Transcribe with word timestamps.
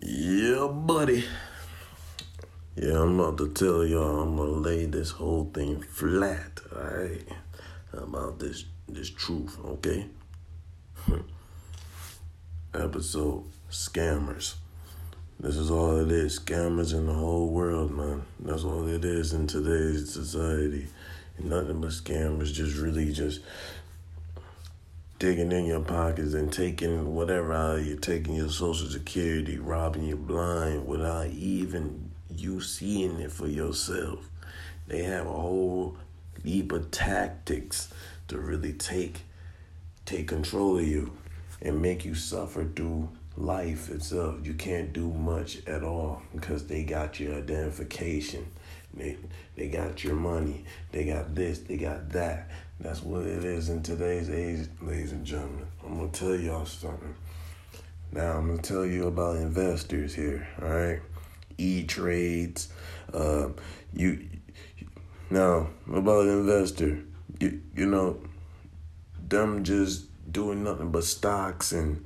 Yeah, 0.00 0.68
buddy. 0.68 1.24
Yeah, 2.76 3.02
I'm 3.02 3.20
about 3.20 3.38
to 3.38 3.48
tell 3.52 3.84
y'all 3.84 4.20
I'm 4.22 4.36
gonna 4.36 4.52
lay 4.52 4.86
this 4.86 5.10
whole 5.10 5.50
thing 5.52 5.82
flat, 5.82 6.60
alright? 6.74 7.26
About 7.92 8.38
this 8.38 8.64
this 8.88 9.10
truth, 9.10 9.58
okay? 9.64 10.06
Episode 12.74 13.44
Scammers. 13.70 14.54
This 15.38 15.56
is 15.56 15.70
all 15.70 15.98
it 15.98 16.12
is. 16.12 16.38
Scammers 16.38 16.94
in 16.94 17.06
the 17.06 17.12
whole 17.12 17.48
world, 17.48 17.90
man. 17.90 18.22
That's 18.40 18.64
all 18.64 18.86
it 18.86 19.04
is 19.04 19.32
in 19.32 19.46
today's 19.46 20.12
society. 20.12 20.86
Nothing 21.38 21.80
but 21.80 21.90
scammers, 21.90 22.52
just 22.52 22.76
really 22.76 23.12
just 23.12 23.40
digging 25.22 25.52
in 25.52 25.66
your 25.66 25.78
pockets 25.78 26.34
and 26.34 26.52
taking 26.52 27.14
whatever 27.14 27.52
out 27.52 27.78
of 27.78 27.86
you, 27.86 27.94
taking 27.94 28.34
your 28.34 28.48
social 28.48 28.88
security, 28.88 29.56
robbing 29.56 30.02
you 30.02 30.16
blind 30.16 30.84
without 30.84 31.28
even 31.28 32.10
you 32.28 32.60
seeing 32.60 33.20
it 33.20 33.30
for 33.30 33.46
yourself. 33.46 34.28
They 34.88 35.04
have 35.04 35.28
a 35.28 35.32
whole 35.32 35.96
heap 36.42 36.72
of 36.72 36.90
tactics 36.90 37.94
to 38.26 38.36
really 38.36 38.72
take 38.72 39.20
take 40.06 40.26
control 40.26 40.78
of 40.78 40.88
you 40.88 41.12
and 41.60 41.80
make 41.80 42.04
you 42.04 42.16
suffer 42.16 42.64
through 42.74 43.08
life 43.36 43.90
itself. 43.90 44.40
You 44.42 44.54
can't 44.54 44.92
do 44.92 45.08
much 45.12 45.64
at 45.68 45.84
all 45.84 46.22
because 46.34 46.66
they 46.66 46.82
got 46.82 47.20
your 47.20 47.36
identification. 47.36 48.44
They 48.94 49.16
they 49.56 49.68
got 49.68 50.04
your 50.04 50.14
money. 50.14 50.64
They 50.90 51.04
got 51.04 51.34
this. 51.34 51.60
They 51.60 51.76
got 51.76 52.10
that. 52.10 52.50
That's 52.80 53.02
what 53.02 53.26
it 53.26 53.44
is 53.44 53.68
in 53.68 53.82
today's 53.82 54.28
age, 54.28 54.68
ladies 54.80 55.12
and 55.12 55.24
gentlemen. 55.24 55.66
I'm 55.84 55.96
gonna 55.98 56.08
tell 56.08 56.34
y'all 56.34 56.66
something. 56.66 57.14
Now 58.12 58.32
I'm 58.32 58.48
gonna 58.48 58.62
tell 58.62 58.84
you 58.84 59.06
about 59.06 59.36
investors 59.36 60.14
here. 60.14 60.46
All 60.60 60.68
right, 60.68 61.00
E 61.58 61.84
trades. 61.84 62.68
Uh, 63.12 63.48
you 63.94 64.28
now 65.30 65.70
about 65.92 66.26
investor. 66.26 67.02
You 67.40 67.62
you 67.74 67.86
know, 67.86 68.20
them 69.28 69.64
just 69.64 70.06
doing 70.30 70.64
nothing 70.64 70.90
but 70.90 71.04
stocks 71.04 71.72
and 71.72 72.04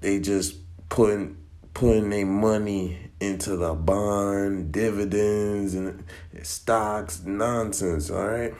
they 0.00 0.20
just 0.20 0.56
putting 0.88 1.36
putting 1.74 2.10
their 2.10 2.26
money 2.26 3.05
into 3.20 3.56
the 3.56 3.72
bond 3.74 4.72
dividends 4.72 5.74
and 5.74 6.04
stocks 6.42 7.22
nonsense 7.24 8.10
all 8.10 8.26
right 8.26 8.54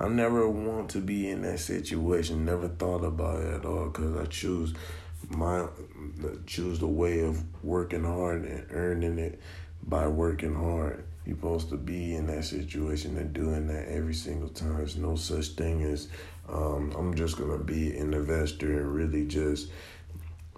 I 0.00 0.06
never 0.06 0.48
want 0.48 0.90
to 0.90 1.00
be 1.00 1.28
in 1.28 1.42
that 1.42 1.58
situation. 1.58 2.44
Never 2.44 2.68
thought 2.68 3.02
about 3.04 3.40
it 3.40 3.52
at 3.52 3.64
all 3.64 3.86
because 3.86 4.16
I 4.16 4.26
choose 4.26 4.74
my 5.28 5.66
choose 6.46 6.78
the 6.78 6.86
way 6.86 7.20
of 7.20 7.42
working 7.64 8.04
hard 8.04 8.44
and 8.44 8.64
earning 8.70 9.18
it 9.18 9.40
by 9.82 10.06
working 10.06 10.54
hard. 10.54 11.04
You're 11.26 11.36
supposed 11.36 11.68
to 11.70 11.76
be 11.76 12.14
in 12.14 12.28
that 12.28 12.44
situation 12.44 13.18
and 13.18 13.32
doing 13.32 13.66
that 13.66 13.88
every 13.88 14.14
single 14.14 14.48
time. 14.48 14.76
There's 14.76 14.96
no 14.96 15.16
such 15.16 15.48
thing 15.48 15.82
as 15.82 16.08
um, 16.48 16.94
I'm 16.96 17.14
just 17.14 17.36
gonna 17.36 17.58
be 17.58 17.96
an 17.96 18.14
investor 18.14 18.78
and 18.78 18.94
really 18.94 19.26
just 19.26 19.68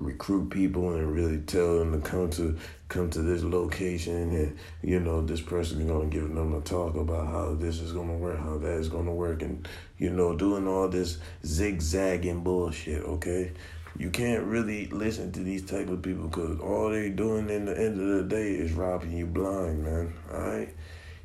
recruit 0.01 0.51
people 0.51 0.95
and 0.95 1.15
really 1.15 1.39
tell 1.39 1.79
them 1.79 1.93
to 1.93 2.09
come 2.09 2.31
to 2.31 2.57
come 2.89 3.11
to 3.11 3.23
this 3.23 3.45
location 3.45 4.35
and 4.35 4.59
you 4.83 4.99
know 4.99 5.21
this 5.21 5.41
person 5.41 5.81
is 5.81 5.87
gonna 5.87 6.07
give 6.07 6.35
them 6.35 6.55
a 6.55 6.61
talk 6.63 6.97
about 6.97 7.27
how 7.29 7.55
this 7.55 7.81
is 7.81 7.93
gonna 7.93 8.17
work, 8.17 8.39
how 8.39 8.57
that 8.59 8.79
is 8.79 8.89
gonna 8.89 9.13
work, 9.13 9.43
and 9.43 9.69
you 9.99 10.11
know 10.11 10.35
doing 10.35 10.67
all 10.67 10.89
this 10.89 11.19
zigzagging 11.45 12.43
bullshit. 12.43 13.03
Okay, 13.03 13.53
you 13.99 14.11
can't 14.11 14.45
really 14.45 14.87
listen 14.87 15.31
to 15.33 15.41
these 15.41 15.65
type 15.65 15.89
of 15.89 16.03
people 16.03 16.29
because 16.29 16.59
all 16.61 16.91
they 16.91 17.11
doing 17.11 17.51
in 17.51 17.67
the 17.67 17.79
end 17.79 18.01
of 18.01 18.09
the 18.09 18.25
day 18.25 18.53
is 18.55 18.73
robbing 18.73 19.13
you 19.13 19.27
blind, 19.27 19.85
man. 19.85 20.15
All 20.33 20.41
right. 20.41 20.75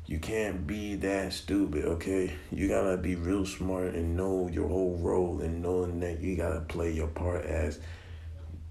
You 0.08 0.20
can't 0.20 0.68
be 0.68 0.94
that 0.96 1.32
stupid, 1.32 1.84
okay? 1.84 2.32
You 2.52 2.68
gotta 2.68 2.96
be 2.96 3.16
real 3.16 3.44
smart 3.44 3.94
and 3.94 4.16
know 4.16 4.48
your 4.52 4.68
whole 4.68 4.96
role 4.98 5.40
and 5.40 5.60
knowing 5.60 5.98
that 5.98 6.20
you 6.20 6.36
gotta 6.36 6.60
play 6.60 6.92
your 6.92 7.08
part 7.08 7.44
as 7.44 7.80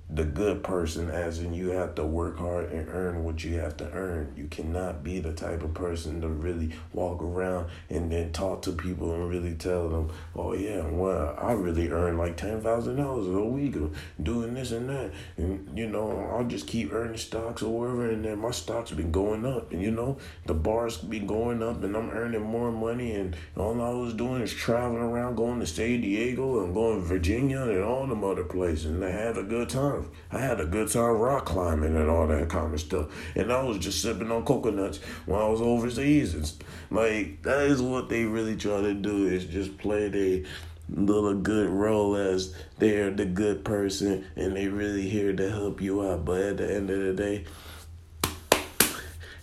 the 0.08 0.24
good 0.24 0.64
person 0.64 1.10
as 1.10 1.40
in 1.40 1.54
you 1.54 1.70
have 1.70 1.96
to 1.96 2.04
work 2.04 2.38
hard 2.38 2.72
and 2.72 2.88
earn 2.90 3.24
what 3.24 3.44
you 3.44 3.56
have 3.56 3.76
to 3.76 3.90
earn. 3.92 4.32
You 4.38 4.46
cannot 4.46 5.04
be 5.04 5.20
the 5.20 5.34
type 5.34 5.64
of 5.64 5.74
person 5.74 6.22
to 6.22 6.28
really 6.28 6.72
walk 6.94 7.24
around 7.24 7.70
and 7.90 8.12
then 8.12 8.32
talk 8.32 8.62
to 8.64 8.72
people 8.72 9.14
and 9.14 9.28
really 9.28 9.56
tell 9.56 9.90
them 9.90 10.12
oh 10.36 10.54
yeah 10.54 10.86
well 10.88 11.36
i 11.40 11.54
really 11.54 11.90
earn 11.90 12.18
like 12.18 12.38
$10000 12.38 13.36
a 13.36 13.46
week 13.46 13.76
doing 14.22 14.54
this 14.54 14.72
and 14.72 14.90
that. 14.90 15.12
And 15.38 15.76
you 15.78 15.88
know 15.88 16.30
i'll 16.32 16.46
just 16.46 16.68
keep 16.68 16.94
earning 16.94 17.18
stocks 17.18 17.64
or 17.64 17.80
whatever 17.80 18.10
and 18.12 18.24
then 18.24 18.40
my 18.40 18.52
stocks 18.52 18.92
been 18.92 19.12
going 19.12 19.46
up. 19.46 19.72
And 19.72 19.82
you 19.82 19.92
know 19.92 20.18
the 20.46 20.54
bars 20.54 20.98
be 20.98 21.20
going 21.20 21.64
up 21.64 21.84
and 21.84 21.98
i'm 21.98 22.12
earning 22.12 22.42
more 22.42 22.72
money 22.72 23.14
and 23.16 23.36
all 23.58 23.82
i 23.82 23.90
was 23.90 24.14
doing 24.14 24.42
is 24.42 24.54
traveling 24.54 25.02
around 25.02 25.36
going 25.36 25.60
to 25.60 25.66
san 25.66 26.02
diego 26.02 26.64
and 26.64 26.74
going 26.74 27.02
to 27.02 27.08
virginia 27.08 27.62
and 27.64 27.84
all 27.84 28.06
them 28.06 28.24
other 28.24 28.44
places 28.44 28.86
and 28.86 29.04
i 29.04 29.10
had 29.10 29.38
a 29.38 29.44
good 29.44 29.68
time 29.68 29.95
I 30.32 30.40
had 30.40 30.60
a 30.60 30.66
good 30.66 30.90
time 30.90 31.18
rock 31.18 31.46
climbing 31.46 31.96
and 31.96 32.10
all 32.10 32.28
that 32.28 32.50
kind 32.50 32.74
of 32.74 32.80
stuff. 32.80 33.08
And 33.36 33.52
I 33.52 33.64
was 33.64 33.78
just 33.78 34.02
sipping 34.02 34.32
on 34.32 34.46
coconuts 34.46 35.00
when 35.26 35.40
I 35.40 35.48
was 35.48 35.62
overseas. 35.62 36.36
It's 36.36 36.58
like 36.90 37.42
that 37.44 37.62
is 37.64 37.82
what 37.82 38.10
they 38.10 38.26
really 38.26 38.56
try 38.56 38.82
to 38.82 38.94
do 38.94 39.28
is 39.28 39.46
just 39.46 39.78
play 39.78 40.10
their 40.10 40.44
little 40.90 41.34
good 41.34 41.70
role 41.70 42.16
as 42.16 42.56
they're 42.78 43.12
the 43.12 43.26
good 43.26 43.66
person 43.66 44.26
and 44.36 44.56
they 44.56 44.68
really 44.68 45.10
here 45.10 45.34
to 45.34 45.50
help 45.50 45.82
you 45.82 46.08
out. 46.08 46.26
But 46.26 46.42
at 46.42 46.58
the 46.58 46.76
end 46.76 46.90
of 46.90 47.00
the 47.00 47.14
day, 47.14 47.46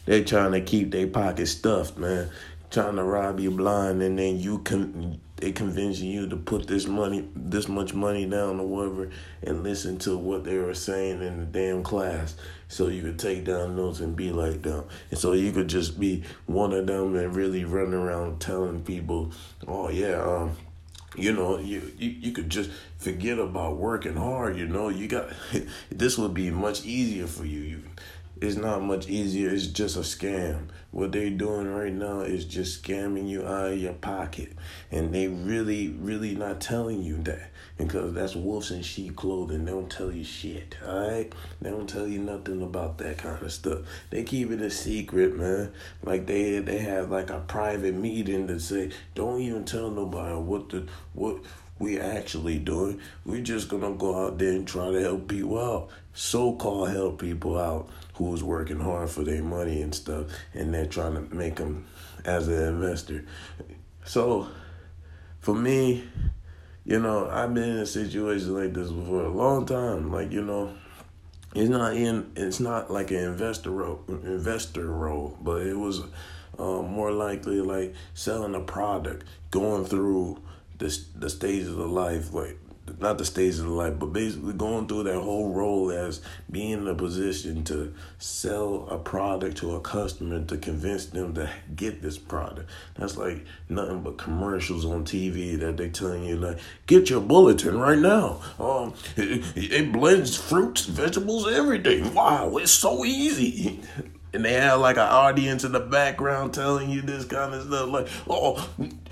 they 0.04 0.24
trying 0.24 0.52
to 0.52 0.60
keep 0.60 0.90
their 0.90 1.06
pocket 1.06 1.46
stuffed, 1.46 1.96
man. 1.96 2.30
Trying 2.70 2.96
to 2.96 3.04
rob 3.04 3.38
you 3.38 3.50
blind 3.50 4.02
and 4.02 4.19
then 4.19 4.40
you 4.40 4.58
can 4.58 5.20
they 5.42 5.50
convincing 5.50 6.08
you 6.08 6.28
to 6.28 6.36
put 6.36 6.69
this 6.69 6.86
money, 6.86 7.28
this 7.34 7.69
much 7.69 7.94
money 7.94 8.25
down 8.25 8.60
or 8.60 8.66
whatever, 8.66 9.10
and 9.42 9.64
listen 9.64 9.98
to 9.98 10.16
what 10.16 10.44
they 10.44 10.56
were 10.56 10.72
saying 10.72 11.20
in 11.20 11.41
the 11.41 11.44
damn 11.44 11.82
class, 11.82 12.36
so 12.69 12.86
you 12.86 13.03
could 13.03 13.19
take 13.19 13.44
down 13.44 13.75
notes 13.75 13.98
and 13.98 14.14
be 14.14 14.31
like 14.31 14.62
them, 14.62 14.84
and 15.10 15.19
so 15.19 15.32
you 15.32 15.50
could 15.50 15.66
just 15.66 15.98
be 15.98 16.22
one 16.47 16.72
of 16.72 16.86
them 16.86 17.16
and 17.16 17.34
really 17.34 17.64
run 17.64 17.92
around 17.92 18.41
telling 18.41 18.84
people, 18.84 19.32
oh 19.66 19.91
yeah, 19.91 20.22
um, 20.22 20.56
you 21.16 21.32
know, 21.32 21.58
you, 21.58 21.91
you 21.98 22.10
you 22.10 22.32
could 22.32 22.48
just 22.48 22.70
forget 22.98 23.41
about 23.41 23.76
working 23.76 24.16
hard. 24.16 24.56
You 24.56 24.69
know, 24.69 24.91
you 24.91 25.08
got 25.08 25.31
this 25.91 26.16
would 26.16 26.34
be 26.34 26.52
much 26.52 26.86
easier 26.86 27.26
for 27.26 27.44
you. 27.44 27.60
You 27.60 27.82
it's 28.42 28.56
not 28.56 28.82
much 28.82 29.08
easier. 29.08 29.50
It's 29.50 29.69
just 29.69 29.97
a 29.97 30.00
scam. 30.00 30.66
What 30.91 31.12
they're 31.12 31.30
doing 31.30 31.72
right 31.72 31.92
now 31.92 32.22
is 32.22 32.44
just 32.44 32.82
scamming 32.82 33.28
you 33.28 33.47
out 33.47 33.72
of 33.72 33.78
your 33.78 33.92
pocket. 33.92 34.54
And 34.91 35.14
they 35.14 35.28
really, 35.28 35.91
really 35.91 36.34
not 36.34 36.60
telling 36.60 37.04
you 37.04 37.19
that. 37.22 37.50
Because 37.78 38.12
that's 38.14 38.34
wolves 38.34 38.72
in 38.72 38.82
sheep 38.82 39.14
clothing. 39.14 39.64
They 39.64 39.70
don't 39.70 39.88
tell 39.88 40.10
you 40.10 40.25
shit, 40.25 40.76
alright? 40.84 41.32
They 41.60 41.70
don't 41.70 41.88
tell 41.88 42.08
you 42.08 42.19
nothing 42.19 42.62
about 42.62 42.98
that 42.98 43.19
kind 43.19 43.41
of 43.41 43.52
stuff. 43.52 43.81
They 44.10 44.25
keep 44.25 44.50
it 44.50 44.60
a 44.60 44.70
secret, 44.70 45.36
man. 45.36 45.72
Like 46.02 46.26
they 46.26 46.58
they 46.58 46.78
have 46.78 47.10
like 47.10 47.31
a 47.31 47.41
private 47.41 47.94
meeting 47.94 48.48
to 48.48 48.58
say, 48.58 48.91
don't 49.14 49.41
even 49.41 49.64
tell 49.64 49.91
nobody 49.91 50.34
what 50.34 50.69
the 50.69 50.86
what 51.12 51.38
we 51.78 51.98
actually 51.98 52.58
doing. 52.58 53.00
We're 53.25 53.42
just 53.42 53.69
gonna 53.69 53.92
go 53.92 54.26
out 54.26 54.38
there 54.38 54.52
and 54.52 54.66
try 54.66 54.91
to 54.91 55.00
help 55.00 55.28
people 55.28 55.58
out. 55.58 55.88
So 56.12 56.54
called 56.54 56.91
help 56.91 57.20
people 57.20 57.58
out 57.58 57.88
who's 58.15 58.43
working 58.43 58.81
hard 58.81 59.11
for 59.11 59.25
their 59.25 59.43
money 59.43 59.83
and 59.83 59.95
stuff, 59.95 60.27
and 60.55 60.73
they're 60.73 60.87
trying 60.87 61.15
to 61.15 61.34
make 61.34 61.56
them 61.56 61.87
as 62.25 62.49
an 62.49 62.62
investor. 62.62 63.25
So, 64.05 64.49
for 65.41 65.55
me, 65.55 66.05
you 66.84 66.99
know, 66.99 67.28
I've 67.28 67.55
been 67.55 67.71
in 67.71 67.77
a 67.78 67.87
situation 67.87 68.55
like 68.55 68.75
this 68.75 68.89
for 68.89 69.25
a 69.25 69.28
long 69.28 69.67
time. 69.67 70.12
Like, 70.12 70.33
you 70.33 70.43
know, 70.43 70.75
it's 71.55 71.71
not 71.71 71.94
in, 71.94 72.32
it's 72.37 72.61
not 72.61 72.91
like 72.91 73.11
an 73.11 73.19
investor 73.19 73.70
role, 73.70 74.05
investor 74.09 74.87
role, 74.87 75.37
but 75.41 75.62
it 75.67 75.79
was 75.79 76.03
uh, 76.58 76.82
more 76.82 77.12
likely 77.12 77.61
like 77.61 77.94
selling 78.15 78.55
a 78.55 78.61
product, 78.61 79.25
going 79.50 79.85
through 79.85 80.41
the 80.79 80.99
the 81.15 81.31
stages 81.31 81.70
of 81.70 81.91
life, 81.91 82.32
like 82.32 82.58
not 82.99 83.19
the 83.19 83.25
stages 83.25 83.61
of 83.61 83.69
life, 83.69 83.94
but 83.99 84.12
basically 84.12 84.52
going 84.52 84.87
through 84.87 85.05
that 85.05 85.20
whole 85.20 85.52
role 85.52 85.90
as 85.90 86.20
being 86.50 86.73
in 86.73 86.88
a 86.88 86.94
position 86.94 87.64
to 87.64 87.94
sell 88.19 88.88
a 88.90 88.99
product 88.99 89.58
to 89.58 89.75
a 89.76 89.81
customer 89.81 90.44
to 90.44 90.56
convince 90.56 91.06
them 91.06 91.34
to 91.34 91.50
get 91.76 92.02
this 92.02 92.19
product. 92.19 92.69
That's 92.96 93.17
like 93.17 93.44
nothing 93.69 94.02
but 94.02 94.19
commercials 94.19 94.84
on 94.84 95.05
TV 95.05 95.58
that 95.61 95.76
they 95.76 95.90
telling 95.90 96.25
you 96.25 96.37
like, 96.37 96.58
get 96.87 97.11
your 97.11 97.20
bulletin 97.20 97.79
right 97.79 97.99
now. 97.99 98.40
Um, 98.58 98.94
it, 99.17 99.44
it 99.56 99.93
blends 99.93 100.37
fruits, 100.37 100.84
vegetables, 100.84 101.49
everything. 101.49 102.12
Wow, 102.14 102.56
it's 102.56 102.73
so 102.73 103.05
easy. 103.05 103.81
And 104.34 104.44
they 104.44 104.55
have 104.55 104.81
like 104.81 104.96
an 104.96 105.02
audience 105.02 105.64
in 105.64 105.73
the 105.73 105.81
background 105.81 106.55
telling 106.55 106.88
you 106.88 107.02
this 107.02 107.25
kind 107.25 107.55
of 107.55 107.67
stuff. 107.67 107.88
Like, 107.88 108.08
oh, 108.29 108.69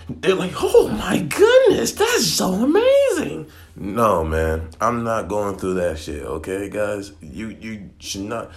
they're 0.08 0.34
like, 0.34 0.52
oh 0.56 0.88
my 0.88 1.19
goodness, 1.20 1.93
that's 1.93 2.26
so 2.26 2.52
amazing. 2.52 3.46
No, 3.76 4.25
man, 4.25 4.70
I'm 4.81 5.05
not 5.05 5.28
going 5.28 5.56
through 5.56 5.75
that 5.75 5.99
shit. 5.99 6.22
Okay, 6.22 6.69
guys, 6.69 7.12
you 7.20 7.49
you 7.49 7.90
should 7.99 8.22
not 8.22 8.50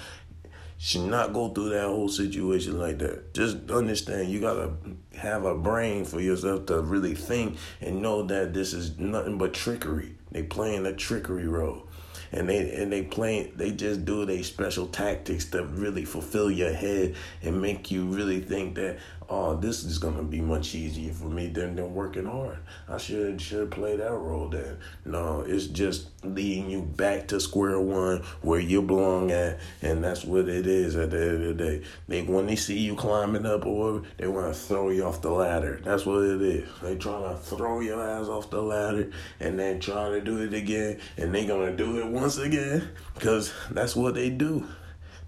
should 0.77 1.01
not 1.01 1.31
go 1.31 1.49
through 1.49 1.69
that 1.69 1.87
whole 1.87 2.09
situation 2.09 2.77
like 2.77 2.99
that. 2.99 3.33
Just 3.33 3.69
understand 3.69 4.29
you 4.29 4.41
gotta 4.41 4.71
have 5.17 5.45
a 5.45 5.55
brain 5.55 6.03
for 6.03 6.19
yourself 6.19 6.65
to 6.65 6.81
really 6.81 7.15
think 7.15 7.57
and 7.79 8.01
know 8.01 8.23
that 8.23 8.53
this 8.53 8.73
is 8.73 8.97
nothing 8.97 9.37
but 9.37 9.53
trickery. 9.53 10.15
They 10.31 10.43
playing 10.43 10.85
a 10.85 10.93
trickery 10.93 11.47
role 11.47 11.87
and 12.33 12.49
they 12.49 12.73
and 12.73 12.91
they 12.91 13.03
play 13.03 13.51
they 13.55 13.71
just 13.71 14.05
do 14.05 14.25
their 14.25 14.43
special 14.43 14.87
tactics 14.87 15.45
to 15.45 15.63
really 15.63 16.03
fulfill 16.03 16.49
your 16.49 16.73
head 16.73 17.15
and 17.43 17.61
make 17.61 17.91
you 17.91 18.05
really 18.05 18.41
think 18.41 18.75
that 18.75 18.97
oh 19.33 19.55
this 19.55 19.83
is 19.83 19.97
gonna 19.97 20.21
be 20.21 20.41
much 20.41 20.75
easier 20.75 21.11
for 21.11 21.25
me 21.25 21.47
than 21.47 21.75
than 21.75 21.93
working 21.93 22.25
hard. 22.25 22.59
I 22.87 22.97
should 22.97 23.41
should 23.41 23.71
play 23.71 23.95
that 23.95 24.11
role 24.11 24.47
then. 24.47 24.77
No, 25.05 25.41
it's 25.41 25.65
just 25.67 26.09
leading 26.23 26.69
you 26.69 26.83
back 26.83 27.27
to 27.29 27.39
square 27.39 27.79
one 27.79 28.21
where 28.41 28.59
you 28.59 28.81
belong 28.83 29.31
at 29.31 29.59
and 29.81 30.03
that's 30.03 30.23
what 30.23 30.47
it 30.47 30.67
is 30.67 30.95
at 30.95 31.09
the 31.11 31.21
end 31.21 31.43
of 31.43 31.57
the 31.57 31.63
day. 31.63 31.81
They 32.07 32.21
when 32.21 32.45
they 32.45 32.55
see 32.55 32.77
you 32.77 32.95
climbing 32.95 33.45
up 33.45 33.65
or 33.65 33.93
whatever, 33.93 34.07
they 34.17 34.27
wanna 34.27 34.53
throw 34.53 34.89
you 34.89 35.03
off 35.03 35.21
the 35.21 35.31
ladder. 35.31 35.81
That's 35.83 36.05
what 36.05 36.23
it 36.23 36.41
is. 36.41 36.69
They 36.83 36.95
trying 36.95 37.23
to 37.23 37.35
throw 37.35 37.79
your 37.79 38.07
ass 38.07 38.27
off 38.27 38.51
the 38.51 38.61
ladder 38.61 39.09
and 39.39 39.57
then 39.57 39.79
try 39.79 40.09
to 40.09 40.21
do 40.21 40.43
it 40.43 40.53
again 40.53 40.99
and 41.17 41.33
they 41.33 41.45
gonna 41.45 41.75
do 41.75 41.99
it 41.99 42.05
once 42.05 42.37
again 42.37 42.87
because 43.15 43.51
that's 43.71 43.95
what 43.95 44.13
they 44.13 44.29
do. 44.29 44.67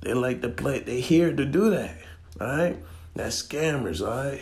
They 0.02 0.14
like 0.14 0.44
to 0.44 0.50
play. 0.50 0.80
They 0.82 1.02
here 1.02 1.36
to 1.36 1.46
do 1.46 1.72
that. 1.72 1.98
All 2.40 2.48
right. 2.48 2.78
That's 3.16 3.42
scammers. 3.42 4.02
All 4.02 4.32
right. 4.32 4.42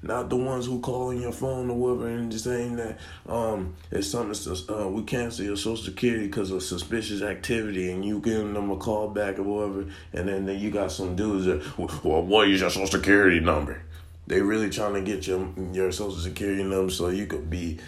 Not 0.00 0.30
the 0.30 0.36
ones 0.36 0.66
who 0.66 0.78
call 0.80 1.08
on 1.08 1.20
your 1.20 1.32
phone 1.32 1.70
or 1.70 1.76
whatever 1.76 2.08
and 2.08 2.30
just 2.30 2.44
saying 2.44 2.76
that 2.76 2.98
um 3.26 3.74
it's 3.90 4.08
something 4.08 4.56
uh, 4.72 4.86
we 4.86 5.02
cancel 5.02 5.44
your 5.44 5.56
social 5.56 5.76
security 5.76 6.26
because 6.26 6.52
of 6.52 6.62
suspicious 6.62 7.20
activity 7.20 7.90
and 7.90 8.04
you 8.04 8.20
giving 8.20 8.54
them 8.54 8.70
a 8.70 8.76
call 8.76 9.08
back 9.08 9.40
or 9.40 9.42
whatever 9.42 9.80
and 10.12 10.28
then, 10.28 10.46
then 10.46 10.56
you 10.56 10.70
got 10.70 10.92
some 10.92 11.16
dudes 11.16 11.46
that 11.46 11.60
well 12.04 12.22
what 12.22 12.48
is 12.48 12.60
your 12.60 12.70
social 12.70 12.86
security 12.86 13.40
number? 13.40 13.82
They 14.28 14.40
really 14.40 14.70
trying 14.70 14.94
to 14.94 15.00
get 15.00 15.26
your 15.26 15.48
your 15.72 15.90
social 15.90 16.20
security 16.20 16.62
number 16.62 16.92
so 16.92 17.08
you 17.08 17.26
could 17.26 17.50
be 17.50 17.80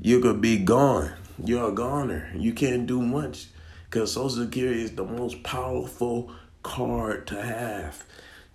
you 0.00 0.20
could 0.20 0.40
be 0.40 0.56
gone 0.56 1.12
you're 1.44 1.70
a 1.70 1.72
goner. 1.72 2.30
You 2.36 2.52
can't 2.52 2.86
do 2.86 3.00
much 3.00 3.46
because 3.88 4.12
Social 4.12 4.44
Security 4.44 4.82
is 4.82 4.92
the 4.92 5.04
most 5.04 5.42
powerful 5.42 6.30
card 6.62 7.26
to 7.28 7.42
have. 7.42 8.04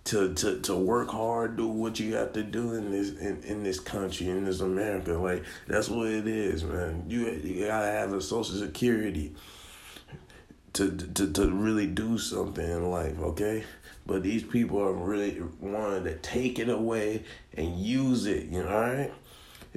To, 0.06 0.36
to, 0.36 0.60
to 0.62 0.76
work 0.76 1.10
hard, 1.10 1.58
do 1.58 1.68
what 1.68 2.00
you 2.00 2.14
have 2.14 2.34
to 2.34 2.44
do 2.44 2.76
in 2.76 2.92
this 2.92 3.18
in, 3.18 3.42
in 3.44 3.64
this 3.64 3.80
country, 3.80 4.30
in 4.30 4.46
this 4.46 4.60
America. 4.60 5.14
Like 5.14 5.44
that's 5.68 5.90
what 5.90 6.08
it 6.08 6.28
is, 6.28 6.64
man. 6.64 7.06
You 7.08 7.26
you 7.32 7.66
gotta 7.66 7.88
have 7.88 8.14
a 8.14 8.22
social 8.22 8.56
security 8.56 9.34
to 10.74 10.96
to 10.96 11.32
to 11.32 11.50
really 11.50 11.88
do 11.88 12.20
something 12.20 12.64
in 12.64 12.92
life, 12.92 13.20
okay? 13.20 13.64
But 14.06 14.22
these 14.22 14.44
people 14.44 14.80
are 14.80 14.94
really 14.94 15.42
wanting 15.60 16.04
to 16.04 16.16
take 16.18 16.60
it 16.60 16.70
away 16.70 17.24
and 17.58 17.76
use 17.76 18.28
it, 18.28 18.50
you 18.50 18.62
know, 18.62 18.70
all 18.70 18.82
right? 18.82 19.12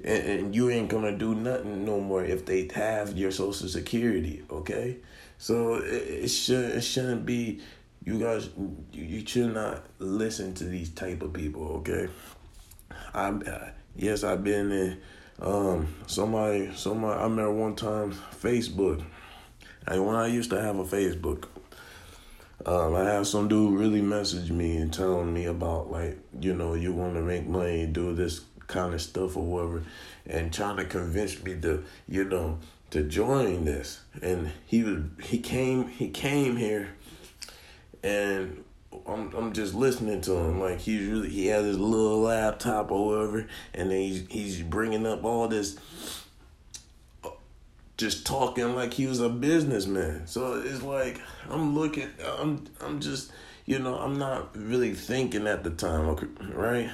and, 0.04 0.26
and 0.26 0.54
you 0.54 0.70
ain't 0.70 0.88
gonna 0.88 1.16
do 1.16 1.34
nothing 1.34 1.84
no 1.84 2.00
more 2.00 2.24
if 2.24 2.46
they 2.46 2.68
have 2.74 3.16
your 3.16 3.30
social 3.30 3.68
security. 3.68 4.42
Okay, 4.50 4.98
so 5.38 5.74
it, 5.76 6.24
it 6.24 6.28
should 6.28 6.64
it 6.76 6.82
shouldn't 6.82 7.26
be. 7.26 7.60
You 8.08 8.18
guys, 8.18 8.48
you, 8.90 9.22
should 9.26 9.52
not 9.52 9.84
listen 9.98 10.54
to 10.54 10.64
these 10.64 10.88
type 10.88 11.20
of 11.20 11.34
people. 11.34 11.64
Okay, 11.80 12.08
I 13.12 13.28
uh, 13.28 13.68
yes 13.96 14.24
I've 14.24 14.42
been 14.42 14.72
in. 14.72 15.00
Um, 15.42 15.94
somebody, 16.06 16.74
somebody. 16.74 17.20
I 17.20 17.24
remember 17.24 17.52
one 17.52 17.76
time 17.76 18.14
Facebook. 18.40 19.04
And 19.86 20.06
when 20.06 20.16
I 20.16 20.28
used 20.28 20.48
to 20.50 20.60
have 20.62 20.78
a 20.78 20.84
Facebook, 20.84 21.48
um, 22.64 22.94
I 22.94 23.04
had 23.04 23.26
some 23.26 23.46
dude 23.46 23.78
really 23.78 24.00
message 24.00 24.50
me 24.50 24.78
and 24.78 24.90
telling 24.90 25.34
me 25.34 25.44
about 25.44 25.90
like, 25.90 26.18
you 26.40 26.54
know, 26.54 26.72
you 26.72 26.94
want 26.94 27.12
to 27.12 27.20
make 27.20 27.46
money, 27.46 27.84
do 27.84 28.14
this 28.14 28.40
kind 28.68 28.94
of 28.94 29.02
stuff 29.02 29.36
or 29.36 29.44
whatever, 29.44 29.82
and 30.24 30.50
trying 30.50 30.78
to 30.78 30.86
convince 30.86 31.42
me 31.44 31.60
to, 31.60 31.84
you 32.08 32.24
know, 32.24 32.58
to 32.90 33.02
join 33.02 33.66
this. 33.66 34.00
And 34.22 34.50
he 34.64 34.82
was 34.82 35.02
he 35.22 35.40
came 35.40 35.88
he 35.88 36.08
came 36.08 36.56
here, 36.56 36.88
and 38.08 38.64
I'm 39.06 39.34
I'm 39.34 39.52
just 39.52 39.74
listening 39.74 40.20
to 40.22 40.32
him 40.32 40.60
like 40.60 40.80
he's 40.80 41.06
really 41.06 41.28
he 41.28 41.46
has 41.48 41.64
his 41.64 41.78
little 41.78 42.20
laptop 42.20 42.90
or 42.90 43.06
whatever, 43.06 43.46
and 43.74 43.90
then 43.90 43.98
he's 43.98 44.26
he's 44.28 44.62
bringing 44.62 45.06
up 45.06 45.24
all 45.24 45.48
this. 45.48 45.78
Just 47.96 48.24
talking 48.24 48.76
like 48.76 48.94
he 48.94 49.06
was 49.06 49.20
a 49.20 49.28
businessman, 49.28 50.26
so 50.26 50.62
it's 50.64 50.82
like 50.82 51.20
I'm 51.50 51.74
looking, 51.74 52.08
I'm 52.38 52.64
I'm 52.80 53.00
just, 53.00 53.32
you 53.66 53.80
know, 53.80 53.96
I'm 53.96 54.18
not 54.18 54.56
really 54.56 54.94
thinking 54.94 55.48
at 55.48 55.64
the 55.64 55.70
time, 55.70 56.16
right? 56.54 56.90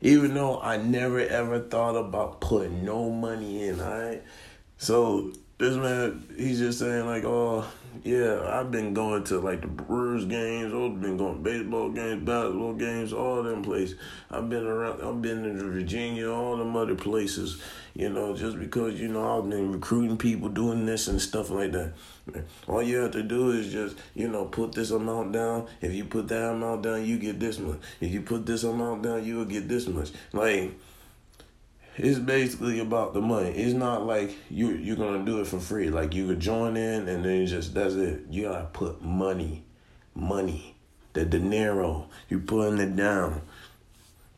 Even 0.00 0.34
though 0.34 0.60
I 0.60 0.76
never 0.76 1.20
ever 1.20 1.60
thought 1.60 1.94
about 1.94 2.40
putting 2.40 2.84
no 2.84 3.08
money 3.08 3.68
in, 3.68 3.80
alright? 3.80 4.24
So 4.78 5.32
this 5.58 5.74
man, 5.76 6.24
he's 6.36 6.60
just 6.60 6.78
saying 6.78 7.06
like, 7.06 7.24
oh, 7.24 7.66
yeah, 8.04 8.40
I've 8.46 8.70
been 8.70 8.94
going 8.94 9.24
to 9.24 9.40
like 9.40 9.60
the 9.60 9.66
Brewers 9.66 10.24
games, 10.24 10.72
I've 10.72 11.00
been 11.00 11.16
going 11.16 11.34
to 11.34 11.40
baseball 11.40 11.90
games, 11.90 12.24
basketball 12.24 12.74
games, 12.74 13.12
all 13.12 13.42
them 13.42 13.62
places. 13.62 13.98
I've 14.30 14.48
been 14.48 14.64
around, 14.64 15.02
I've 15.02 15.20
been 15.20 15.44
in 15.44 15.58
Virginia, 15.72 16.30
all 16.30 16.56
them 16.56 16.76
other 16.76 16.94
places, 16.94 17.60
you 17.94 18.08
know, 18.08 18.36
just 18.36 18.58
because, 18.58 19.00
you 19.00 19.08
know, 19.08 19.38
I've 19.38 19.50
been 19.50 19.72
recruiting 19.72 20.16
people, 20.16 20.48
doing 20.48 20.86
this 20.86 21.08
and 21.08 21.20
stuff 21.20 21.50
like 21.50 21.72
that. 21.72 21.94
All 22.68 22.82
you 22.82 22.98
have 22.98 23.10
to 23.12 23.22
do 23.24 23.50
is 23.50 23.72
just, 23.72 23.96
you 24.14 24.28
know, 24.28 24.44
put 24.44 24.72
this 24.72 24.92
amount 24.92 25.32
down. 25.32 25.66
If 25.80 25.92
you 25.92 26.04
put 26.04 26.28
that 26.28 26.50
amount 26.50 26.82
down, 26.82 27.04
you 27.04 27.18
get 27.18 27.40
this 27.40 27.58
much. 27.58 27.78
If 28.00 28.12
you 28.12 28.22
put 28.22 28.46
this 28.46 28.62
amount 28.62 29.02
down, 29.02 29.24
you 29.24 29.38
will 29.38 29.44
get 29.44 29.68
this 29.68 29.88
much. 29.88 30.12
Like, 30.32 30.78
it's 31.98 32.18
basically 32.18 32.78
about 32.78 33.12
the 33.12 33.20
money. 33.20 33.50
It's 33.50 33.74
not 33.74 34.06
like 34.06 34.36
you 34.50 34.70
you're 34.70 34.96
gonna 34.96 35.24
do 35.24 35.40
it 35.40 35.46
for 35.46 35.58
free. 35.58 35.90
Like 35.90 36.14
you 36.14 36.26
could 36.26 36.40
join 36.40 36.76
in 36.76 37.08
and 37.08 37.24
then 37.24 37.46
just 37.46 37.74
that's 37.74 37.94
it. 37.94 38.22
You 38.30 38.44
gotta 38.44 38.66
put 38.66 39.02
money, 39.02 39.64
money, 40.14 40.76
the 41.12 41.24
dinero. 41.24 42.08
You 42.28 42.40
putting 42.40 42.78
it 42.78 42.94
down 42.94 43.42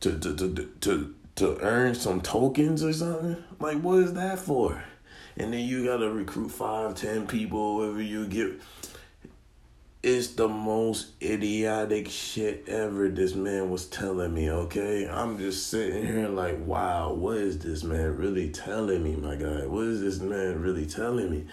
to 0.01 0.17
to 0.17 0.35
to 0.35 0.69
to 0.81 1.15
to 1.35 1.57
earn 1.59 1.95
some 1.95 2.21
tokens 2.21 2.83
or 2.83 2.93
something. 2.93 3.37
Like 3.59 3.79
what 3.81 3.99
is 3.99 4.13
that 4.13 4.39
for? 4.39 4.83
And 5.37 5.53
then 5.53 5.61
you 5.61 5.85
gotta 5.85 6.09
recruit 6.09 6.49
five, 6.49 6.95
ten 6.95 7.27
people, 7.27 7.77
whatever 7.77 8.01
you 8.01 8.27
get 8.27 8.59
it's 10.03 10.29
the 10.29 10.47
most 10.47 11.11
idiotic 11.21 12.09
shit 12.09 12.67
ever 12.67 13.07
this 13.07 13.35
man 13.35 13.69
was 13.69 13.85
telling 13.85 14.33
me, 14.33 14.49
okay? 14.49 15.07
I'm 15.07 15.37
just 15.37 15.67
sitting 15.67 16.05
here 16.05 16.27
like, 16.27 16.65
wow, 16.65 17.13
what 17.13 17.37
is 17.37 17.59
this 17.59 17.83
man 17.83 18.17
really 18.17 18.49
telling 18.49 19.03
me, 19.03 19.15
my 19.15 19.35
guy? 19.35 19.65
What 19.67 19.85
is 19.85 20.01
this 20.01 20.19
man 20.19 20.59
really 20.59 20.87
telling 20.87 21.29
me? 21.29 21.45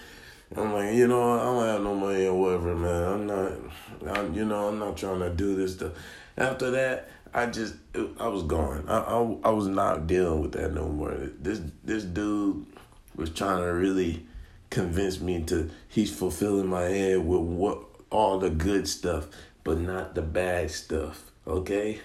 I'm 0.56 0.72
like, 0.72 0.94
you 0.94 1.06
know, 1.06 1.38
I 1.38 1.44
don't 1.44 1.66
have 1.66 1.82
no 1.82 1.94
money 1.94 2.24
or 2.24 2.40
whatever, 2.40 2.74
man. 2.74 3.02
I'm 3.04 3.26
not, 3.26 4.16
I'm, 4.16 4.32
you 4.34 4.46
know, 4.46 4.68
I'm 4.68 4.78
not 4.78 4.96
trying 4.96 5.20
to 5.20 5.28
do 5.28 5.54
this 5.54 5.74
stuff. 5.74 5.92
After 6.38 6.70
that, 6.70 7.10
I 7.34 7.46
just, 7.46 7.74
I 8.18 8.28
was 8.28 8.44
gone. 8.44 8.86
I, 8.88 8.98
I, 8.98 9.36
I 9.44 9.50
was 9.50 9.66
not 9.66 10.06
dealing 10.06 10.40
with 10.40 10.52
that 10.52 10.72
no 10.72 10.88
more. 10.88 11.14
This, 11.38 11.60
this 11.84 12.04
dude 12.04 12.64
was 13.14 13.28
trying 13.28 13.62
to 13.62 13.74
really 13.74 14.26
convince 14.70 15.20
me 15.20 15.42
to, 15.44 15.68
he's 15.88 16.16
fulfilling 16.16 16.68
my 16.68 16.84
head 16.84 17.18
with 17.18 17.40
what 17.42 17.87
all 18.10 18.38
the 18.38 18.50
good 18.50 18.88
stuff, 18.88 19.26
but 19.64 19.78
not 19.78 20.14
the 20.14 20.22
bad 20.22 20.70
stuff, 20.70 21.30
okay? 21.46 22.00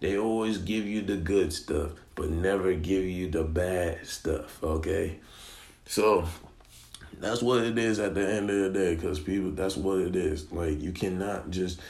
They 0.00 0.18
always 0.18 0.58
give 0.58 0.86
you 0.86 1.02
the 1.02 1.16
good 1.16 1.52
stuff, 1.52 1.92
but 2.14 2.30
never 2.30 2.74
give 2.74 3.04
you 3.04 3.30
the 3.30 3.44
bad 3.44 4.06
stuff, 4.06 4.62
okay? 4.62 5.18
So 5.86 6.26
that's 7.18 7.42
what 7.42 7.62
it 7.62 7.78
is 7.78 7.98
at 7.98 8.14
the 8.14 8.26
end 8.26 8.50
of 8.50 8.56
the 8.56 8.70
day, 8.70 8.94
because 8.94 9.20
people, 9.20 9.50
that's 9.50 9.76
what 9.76 9.98
it 9.98 10.16
is. 10.16 10.50
Like, 10.52 10.80
you 10.80 10.92
cannot 10.92 11.50
just. 11.50 11.80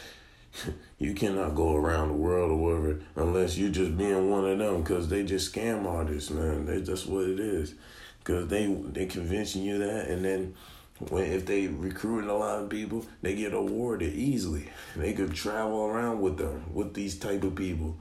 You 0.96 1.12
cannot 1.12 1.56
go 1.56 1.74
around 1.74 2.08
the 2.08 2.14
world 2.14 2.52
or 2.52 2.56
whatever 2.56 3.00
unless 3.16 3.58
you're 3.58 3.72
just 3.72 3.98
being 3.98 4.30
one 4.30 4.46
of 4.46 4.56
them 4.56 4.80
because 4.80 5.08
they 5.08 5.24
just 5.24 5.52
scam 5.52 5.84
artists, 5.84 6.30
man. 6.30 6.64
They 6.64 6.80
just 6.80 7.08
what 7.08 7.28
it 7.28 7.40
is. 7.40 7.74
Because 8.20 8.46
they 8.46 8.66
they 8.66 9.04
convincing 9.04 9.64
you 9.64 9.78
that 9.78 10.06
and 10.06 10.24
then 10.24 10.54
when 10.98 11.24
if 11.24 11.46
they 11.46 11.66
recruiting 11.66 12.30
a 12.30 12.36
lot 12.36 12.62
of 12.62 12.70
people, 12.70 13.04
they 13.22 13.34
get 13.34 13.52
awarded 13.52 14.14
easily. 14.14 14.70
They 14.96 15.12
could 15.12 15.34
travel 15.34 15.86
around 15.86 16.20
with 16.20 16.38
them, 16.38 16.72
with 16.72 16.94
these 16.94 17.18
type 17.18 17.42
of 17.42 17.54
people, 17.54 17.96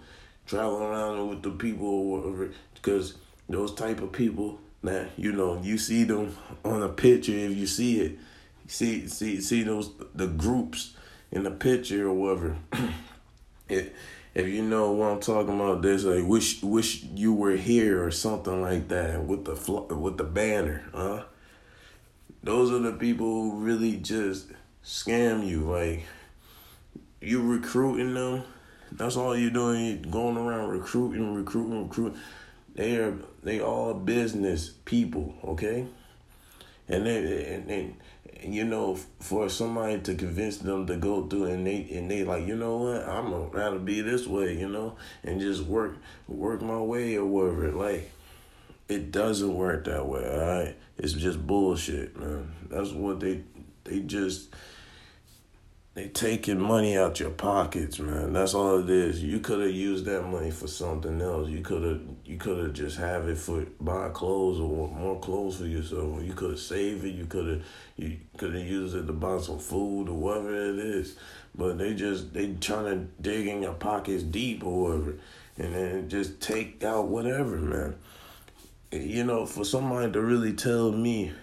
travel 0.46 0.84
around 0.84 1.30
with 1.30 1.42
the 1.42 1.52
people 1.52 2.50
because 2.76 3.16
those 3.50 3.74
type 3.74 4.02
of 4.02 4.12
people 4.12 4.60
that 4.84 5.12
you 5.18 5.32
know 5.32 5.62
you 5.64 5.78
see 5.78 6.04
them 6.04 6.36
on 6.64 6.84
a 6.84 6.90
picture 6.90 7.32
if 7.32 7.56
you 7.56 7.68
see 7.68 8.02
it, 8.02 8.20
see 8.68 9.08
see 9.08 9.42
see 9.42 9.64
those 9.64 9.92
the 10.14 10.28
groups 10.28 10.96
in 11.32 11.44
the 11.44 11.52
picture 11.52 12.08
or 12.08 12.14
whatever. 12.14 12.58
it 13.70 13.96
if 14.36 14.48
you 14.48 14.64
know 14.64 14.92
what 14.92 15.12
I'm 15.12 15.20
talking 15.20 15.56
about, 15.56 15.82
there's 15.82 16.06
like 16.06 16.26
wish 16.26 16.62
wish 16.64 17.04
you 17.04 17.34
were 17.34 17.56
here 17.56 18.04
or 18.04 18.12
something 18.12 18.62
like 18.62 18.88
that 18.88 19.24
with 19.24 19.46
the 19.46 19.96
with 19.96 20.18
the 20.18 20.24
banner, 20.24 20.84
huh? 20.94 21.24
Those 22.44 22.72
are 22.72 22.80
the 22.80 22.92
people 22.92 23.26
who 23.26 23.60
really 23.60 23.98
just 23.98 24.48
scam 24.84 25.48
you. 25.48 25.62
Like 25.62 26.04
you 27.22 27.42
recruiting 27.42 28.14
them. 28.14 28.44
That's 28.92 29.16
all 29.16 29.36
you're 29.36 29.50
doing. 29.50 29.86
You're 29.86 30.12
going 30.12 30.38
around 30.38 30.70
recruiting, 30.70 31.34
recruiting, 31.34 31.84
recruiting. 31.84 32.20
They 32.76 32.98
are 32.98 33.18
they 33.44 33.62
all 33.62 33.94
business 33.94 34.70
people, 34.86 35.36
okay? 35.44 35.86
And 36.88 37.06
they 37.06 37.46
and, 37.56 37.70
and 37.72 37.96
you 38.54 38.66
know, 38.66 38.96
for 39.20 39.48
somebody 39.48 40.00
to 40.02 40.16
convince 40.16 40.58
them 40.58 40.86
to 40.88 40.98
go 40.98 41.26
through 41.28 41.46
and 41.46 41.66
they 41.66 41.88
and 41.94 42.12
they 42.12 42.24
like, 42.24 42.46
you 42.46 42.56
know 42.56 42.78
what, 42.78 43.08
I'm 43.08 43.32
gonna 43.32 43.46
rather 43.46 43.80
be 43.80 44.02
this 44.02 44.28
way, 44.28 44.58
you 44.58 44.68
know, 44.68 44.98
and 45.24 45.40
just 45.40 45.64
work 45.64 45.96
work 46.28 46.62
my 46.62 46.80
way 46.80 47.16
or 47.16 47.26
whatever. 47.26 47.72
Like, 47.72 48.12
it 48.88 49.12
doesn't 49.12 49.56
work 49.56 49.86
that 49.86 50.08
way, 50.08 50.22
alright? 50.22 50.78
It's 50.98 51.14
just 51.14 51.46
bullshit, 51.46 52.18
man. 52.20 52.54
That's 52.70 52.92
what 52.92 53.20
they 53.20 53.44
they 53.84 54.00
just 54.00 54.54
they 55.96 56.08
taking 56.08 56.60
money 56.60 56.98
out 56.98 57.20
your 57.20 57.30
pockets, 57.30 58.00
man. 58.00 58.34
That's 58.34 58.56
all 58.56 58.80
it 58.80 58.90
is. 58.90 59.24
You 59.24 59.40
could 59.40 59.60
have 59.60 59.76
used 59.76 60.06
that 60.06 60.24
money 60.24 60.50
for 60.50 60.68
something 60.68 61.22
else. 61.22 61.50
You 61.50 61.62
could 61.62 61.84
have 61.84 62.02
you 62.26 62.38
could 62.38 62.58
have 62.64 62.74
just 62.74 62.98
have 62.98 63.28
it 63.28 63.38
for 63.38 63.66
buy 63.80 64.10
clothes 64.10 64.60
or 64.60 64.88
more 64.88 65.20
clothes 65.20 65.58
for 65.58 65.66
yourself. 65.66 66.24
You 66.24 66.34
could 66.34 66.52
have 66.52 66.60
saved 66.60 67.06
it. 67.06 67.14
You 67.14 67.26
could 67.26 67.48
have 67.48 67.62
you 67.96 68.18
could 68.38 68.56
have 68.56 68.66
used 68.66 68.96
it 68.96 69.06
to 69.06 69.14
buy 69.14 69.40
some 69.40 69.60
food 69.60 70.10
or 70.10 70.16
whatever 70.16 70.56
it 70.56 70.80
is. 70.80 71.16
But 71.56 71.78
they 71.78 71.94
just 71.94 72.34
they 72.34 72.54
trying 72.54 72.86
to 72.86 73.08
dig 73.22 73.46
in 73.46 73.62
your 73.62 73.76
pockets 73.76 74.24
deep 74.24 74.66
or 74.66 74.90
whatever, 74.90 75.20
and 75.60 75.76
then 75.76 76.10
just 76.10 76.42
take 76.42 76.84
out 76.84 77.08
whatever, 77.08 77.58
man. 77.58 77.96
You 78.94 79.24
know, 79.24 79.48
for 79.48 79.66
somebody 79.66 80.12
to 80.12 80.22
really 80.22 80.54
tell 80.54 80.92
me 80.92 81.34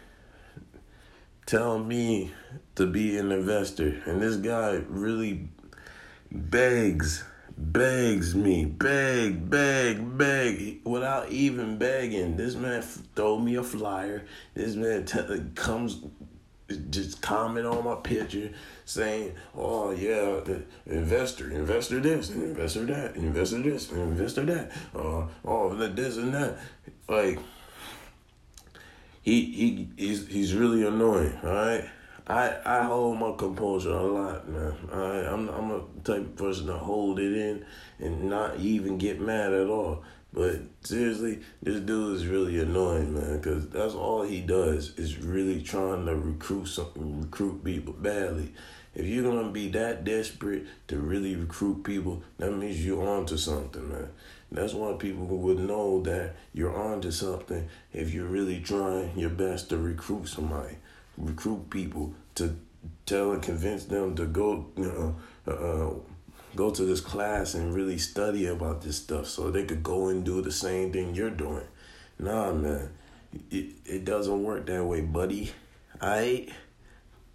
tell 1.46 1.80
me 1.80 2.30
to 2.76 2.86
be 2.86 3.18
an 3.18 3.32
investor. 3.32 4.00
And 4.06 4.22
this 4.22 4.36
guy 4.36 4.82
really 4.88 5.48
begs, 6.30 7.24
begs 7.58 8.36
me, 8.36 8.66
beg, 8.66 9.50
beg, 9.50 10.16
beg, 10.16 10.80
without 10.84 11.28
even 11.30 11.76
begging. 11.76 12.36
This 12.36 12.54
man 12.54 12.82
throw 13.16 13.36
me 13.36 13.56
a 13.56 13.64
flyer. 13.64 14.24
This 14.54 14.76
man 14.76 15.04
t- 15.04 15.42
comes, 15.56 16.04
just 16.76 17.20
comment 17.20 17.66
on 17.66 17.84
my 17.84 17.96
picture 17.96 18.50
saying, 18.84 19.34
oh 19.56 19.90
yeah, 19.90 20.40
the 20.44 20.62
investor, 20.86 21.50
investor 21.50 22.00
this, 22.00 22.30
investor 22.30 22.84
that, 22.86 23.16
investor 23.16 23.62
this, 23.62 23.90
investor 23.90 24.44
that, 24.44 24.72
uh, 24.94 25.26
oh, 25.44 25.74
this 25.74 26.16
and 26.16 26.34
that. 26.34 26.58
Like, 27.08 27.38
he 29.22 29.44
he 29.44 29.88
he's 29.96 30.26
he's 30.28 30.54
really 30.54 30.86
annoying. 30.86 31.38
All 31.42 31.50
right. 31.50 31.84
I, 32.26 32.58
I 32.64 32.84
hold 32.84 33.18
my 33.18 33.32
composure 33.36 33.90
a 33.90 34.02
lot, 34.02 34.48
man. 34.48 34.74
Right, 34.92 35.24
I'm 35.26 35.48
I'm 35.48 35.70
a 35.72 35.82
type 36.04 36.18
of 36.18 36.36
person 36.36 36.66
to 36.66 36.78
hold 36.78 37.18
it 37.18 37.32
in 37.32 37.64
and 37.98 38.30
not 38.30 38.60
even 38.60 38.98
get 38.98 39.20
mad 39.20 39.52
at 39.52 39.66
all. 39.66 40.04
But 40.32 40.60
seriously, 40.82 41.40
this 41.62 41.80
dude 41.80 42.16
is 42.16 42.26
really 42.26 42.60
annoying, 42.60 43.14
man, 43.14 43.38
because 43.38 43.68
that's 43.68 43.94
all 43.94 44.22
he 44.22 44.40
does 44.40 44.96
is 44.96 45.18
really 45.18 45.60
trying 45.60 46.06
to 46.06 46.14
recruit 46.14 46.66
something, 46.66 47.20
recruit 47.20 47.64
people 47.64 47.94
badly. 47.94 48.52
If 48.94 49.06
you're 49.06 49.24
gonna 49.24 49.50
be 49.50 49.68
that 49.70 50.04
desperate 50.04 50.66
to 50.88 50.98
really 50.98 51.34
recruit 51.34 51.82
people, 51.84 52.22
that 52.38 52.52
means 52.52 52.84
you're 52.84 53.08
on 53.08 53.26
to 53.26 53.38
something, 53.38 53.88
man. 53.88 54.08
That's 54.52 54.74
why 54.74 54.92
people 54.94 55.26
would 55.26 55.60
know 55.60 56.00
that 56.02 56.34
you're 56.52 56.76
on 56.76 57.00
to 57.02 57.12
something 57.12 57.68
if 57.92 58.12
you're 58.12 58.26
really 58.26 58.60
trying 58.60 59.16
your 59.16 59.30
best 59.30 59.68
to 59.70 59.78
recruit 59.78 60.26
somebody, 60.28 60.76
recruit 61.16 61.70
people 61.70 62.14
to 62.36 62.56
tell 63.06 63.32
and 63.32 63.42
convince 63.42 63.84
them 63.84 64.16
to 64.16 64.26
go, 64.26 64.66
you 64.76 64.84
know, 64.84 65.16
uh, 65.46 65.50
uh, 65.50 65.94
go 66.56 66.70
to 66.70 66.84
this 66.84 67.00
class 67.00 67.54
and 67.54 67.74
really 67.74 67.98
study 67.98 68.46
about 68.46 68.82
this 68.82 68.96
stuff 68.96 69.26
so 69.26 69.50
they 69.50 69.64
could 69.64 69.82
go 69.82 70.08
and 70.08 70.24
do 70.24 70.42
the 70.42 70.52
same 70.52 70.92
thing 70.92 71.14
you're 71.14 71.30
doing. 71.30 71.66
Nah, 72.18 72.52
man, 72.52 72.90
it, 73.50 73.72
it 73.84 74.04
doesn't 74.04 74.42
work 74.42 74.66
that 74.66 74.84
way, 74.84 75.00
buddy. 75.00 75.52
I, 76.00 76.48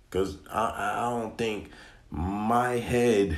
cause 0.09 0.37
I 0.51 0.95
I 0.95 1.09
don't 1.09 1.37
think 1.37 1.69
my 2.09 2.77
head 2.77 3.37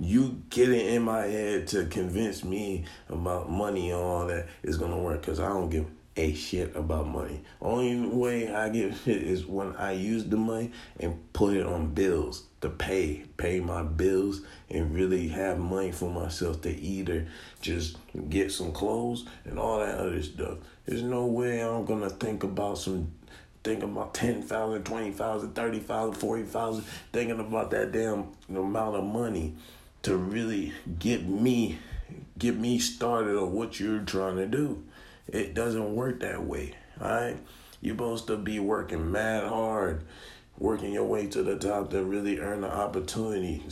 you 0.00 0.42
getting 0.48 0.86
in 0.86 1.02
my 1.02 1.22
head 1.22 1.66
to 1.68 1.84
convince 1.86 2.44
me 2.44 2.84
about 3.08 3.50
money 3.50 3.90
and 3.90 4.00
all 4.00 4.26
that 4.26 4.46
is 4.62 4.78
gonna 4.78 4.98
work 4.98 5.20
because 5.20 5.38
I 5.38 5.48
don't 5.48 5.68
give 5.68 5.86
a 6.16 6.32
shit 6.32 6.74
about 6.76 7.08
money. 7.08 7.42
Only 7.60 8.06
way 8.06 8.52
I 8.52 8.68
give 8.68 8.98
shit 9.04 9.22
is 9.22 9.44
when 9.44 9.74
I 9.76 9.92
use 9.92 10.24
the 10.24 10.36
money 10.36 10.72
and 10.98 11.32
put 11.32 11.56
it 11.56 11.66
on 11.66 11.88
bills 11.88 12.44
to 12.64 12.70
pay, 12.70 13.22
pay 13.36 13.60
my 13.60 13.82
bills 13.82 14.40
and 14.70 14.94
really 14.94 15.28
have 15.28 15.58
money 15.58 15.92
for 15.92 16.10
myself 16.10 16.62
to 16.62 16.74
either 16.74 17.26
just 17.60 17.98
get 18.30 18.50
some 18.50 18.72
clothes 18.72 19.26
and 19.44 19.58
all 19.58 19.80
that 19.80 19.98
other 19.98 20.22
stuff. 20.22 20.58
There's 20.86 21.02
no 21.02 21.26
way 21.26 21.62
I'm 21.62 21.84
gonna 21.84 22.08
think 22.08 22.42
about 22.42 22.78
some 22.78 23.12
thinking 23.62 23.92
about 23.92 24.14
10,000, 24.14 24.82
20,000, 24.82 25.54
30,000, 25.54 26.14
40,000, 26.14 26.84
thinking 27.12 27.40
about 27.40 27.70
that 27.70 27.92
damn 27.92 28.28
amount 28.48 28.96
of 28.96 29.04
money 29.04 29.54
to 30.02 30.16
really 30.16 30.72
get 30.98 31.26
me 31.26 31.78
get 32.38 32.56
me 32.56 32.78
started 32.78 33.36
on 33.36 33.52
what 33.52 33.78
you're 33.78 34.00
trying 34.00 34.36
to 34.36 34.46
do. 34.46 34.82
It 35.26 35.54
doesn't 35.54 35.94
work 35.94 36.20
that 36.20 36.44
way. 36.44 36.74
All 37.00 37.08
right? 37.08 37.36
You're 37.80 37.94
supposed 37.94 38.26
to 38.28 38.36
be 38.36 38.58
working 38.58 39.12
mad 39.12 39.48
hard, 39.48 40.04
working 40.58 40.92
your 40.92 41.04
way 41.04 41.26
to 41.26 41.42
the 41.42 41.56
top 41.56 41.90
to 41.90 42.04
really 42.04 42.38
earn 42.38 42.60
the 42.60 42.72
opportunity. 42.72 43.62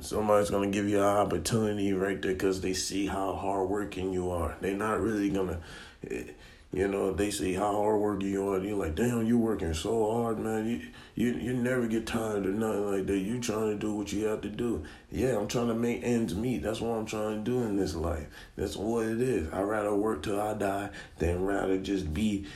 Somebody's 0.00 0.50
gonna 0.50 0.68
give 0.68 0.88
you 0.88 0.98
an 0.98 1.04
opportunity 1.04 1.92
right 1.92 2.20
there 2.20 2.32
because 2.32 2.60
they 2.60 2.72
see 2.72 3.06
how 3.06 3.34
hard 3.34 3.68
working 3.68 4.12
you 4.12 4.30
are. 4.30 4.56
They're 4.60 4.76
not 4.76 5.00
really 5.00 5.30
gonna 5.30 5.60
eh, 6.08 6.24
you 6.72 6.86
know, 6.86 7.12
they 7.12 7.32
see 7.32 7.54
how 7.54 7.72
hard 7.72 8.00
working 8.00 8.28
you 8.28 8.48
are. 8.48 8.58
You're 8.60 8.76
like, 8.76 8.94
damn, 8.94 9.26
you're 9.26 9.38
working 9.38 9.74
so 9.74 10.12
hard, 10.12 10.38
man. 10.38 10.68
You, 10.68 10.80
you 11.16 11.40
you 11.40 11.52
never 11.52 11.88
get 11.88 12.06
tired 12.06 12.46
or 12.46 12.50
nothing 12.50 12.92
like 12.92 13.06
that. 13.06 13.18
You 13.18 13.40
trying 13.40 13.70
to 13.70 13.76
do 13.76 13.92
what 13.92 14.12
you 14.12 14.26
have 14.26 14.40
to 14.42 14.48
do. 14.48 14.84
Yeah, 15.10 15.36
I'm 15.36 15.48
trying 15.48 15.66
to 15.66 15.74
make 15.74 16.04
ends 16.04 16.34
meet. 16.34 16.62
That's 16.62 16.80
what 16.80 16.96
I'm 16.96 17.06
trying 17.06 17.44
to 17.44 17.50
do 17.50 17.62
in 17.64 17.76
this 17.76 17.96
life. 17.96 18.26
That's 18.56 18.76
what 18.76 19.06
it 19.06 19.20
is. 19.20 19.52
I 19.52 19.62
rather 19.62 19.94
work 19.94 20.22
till 20.22 20.40
I 20.40 20.54
die 20.54 20.90
than 21.18 21.44
rather 21.44 21.76
just 21.78 22.14
be 22.14 22.46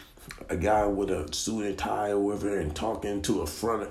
a 0.48 0.56
guy 0.56 0.86
with 0.86 1.10
a 1.10 1.32
suit 1.34 1.66
and 1.66 1.76
tie 1.76 2.10
or 2.10 2.20
whatever 2.20 2.58
and 2.58 2.74
talking 2.74 3.20
to 3.22 3.42
a 3.42 3.46
front 3.46 3.90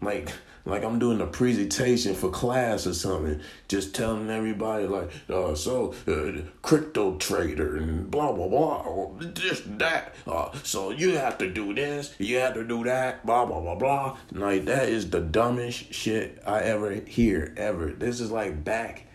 like 0.00 0.30
like 0.66 0.82
I'm 0.82 0.98
doing 0.98 1.20
a 1.20 1.26
presentation 1.26 2.14
for 2.14 2.30
class 2.30 2.86
or 2.86 2.94
something, 2.94 3.40
just 3.68 3.94
telling 3.94 4.30
everybody 4.30 4.86
like, 4.86 5.10
uh, 5.28 5.54
so 5.54 5.94
uh, 6.08 6.40
crypto 6.62 7.16
trader 7.16 7.76
and 7.76 8.10
blah 8.10 8.32
blah 8.32 8.48
blah, 8.48 9.08
this 9.20 9.62
that. 9.66 10.14
Uh, 10.26 10.50
so 10.62 10.90
you 10.90 11.16
have 11.16 11.38
to 11.38 11.50
do 11.50 11.74
this, 11.74 12.14
you 12.18 12.38
have 12.38 12.54
to 12.54 12.64
do 12.64 12.84
that, 12.84 13.24
blah 13.26 13.44
blah 13.44 13.60
blah 13.60 13.74
blah. 13.74 14.16
Like 14.32 14.64
that 14.64 14.88
is 14.88 15.10
the 15.10 15.20
dumbest 15.20 15.92
shit 15.92 16.42
I 16.46 16.60
ever 16.60 16.92
hear 16.92 17.52
ever. 17.56 17.90
This 17.90 18.20
is 18.20 18.30
like 18.30 18.64
back, 18.64 19.06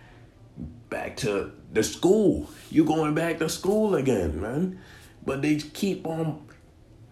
back 0.89 1.17
to 1.17 1.51
the 1.73 1.83
school. 1.83 2.49
You 2.69 2.83
going 2.83 3.15
back 3.15 3.39
to 3.39 3.49
school 3.49 3.95
again, 3.95 4.39
man? 4.39 4.79
But 5.25 5.41
they 5.41 5.57
keep 5.57 6.07
on 6.07 6.47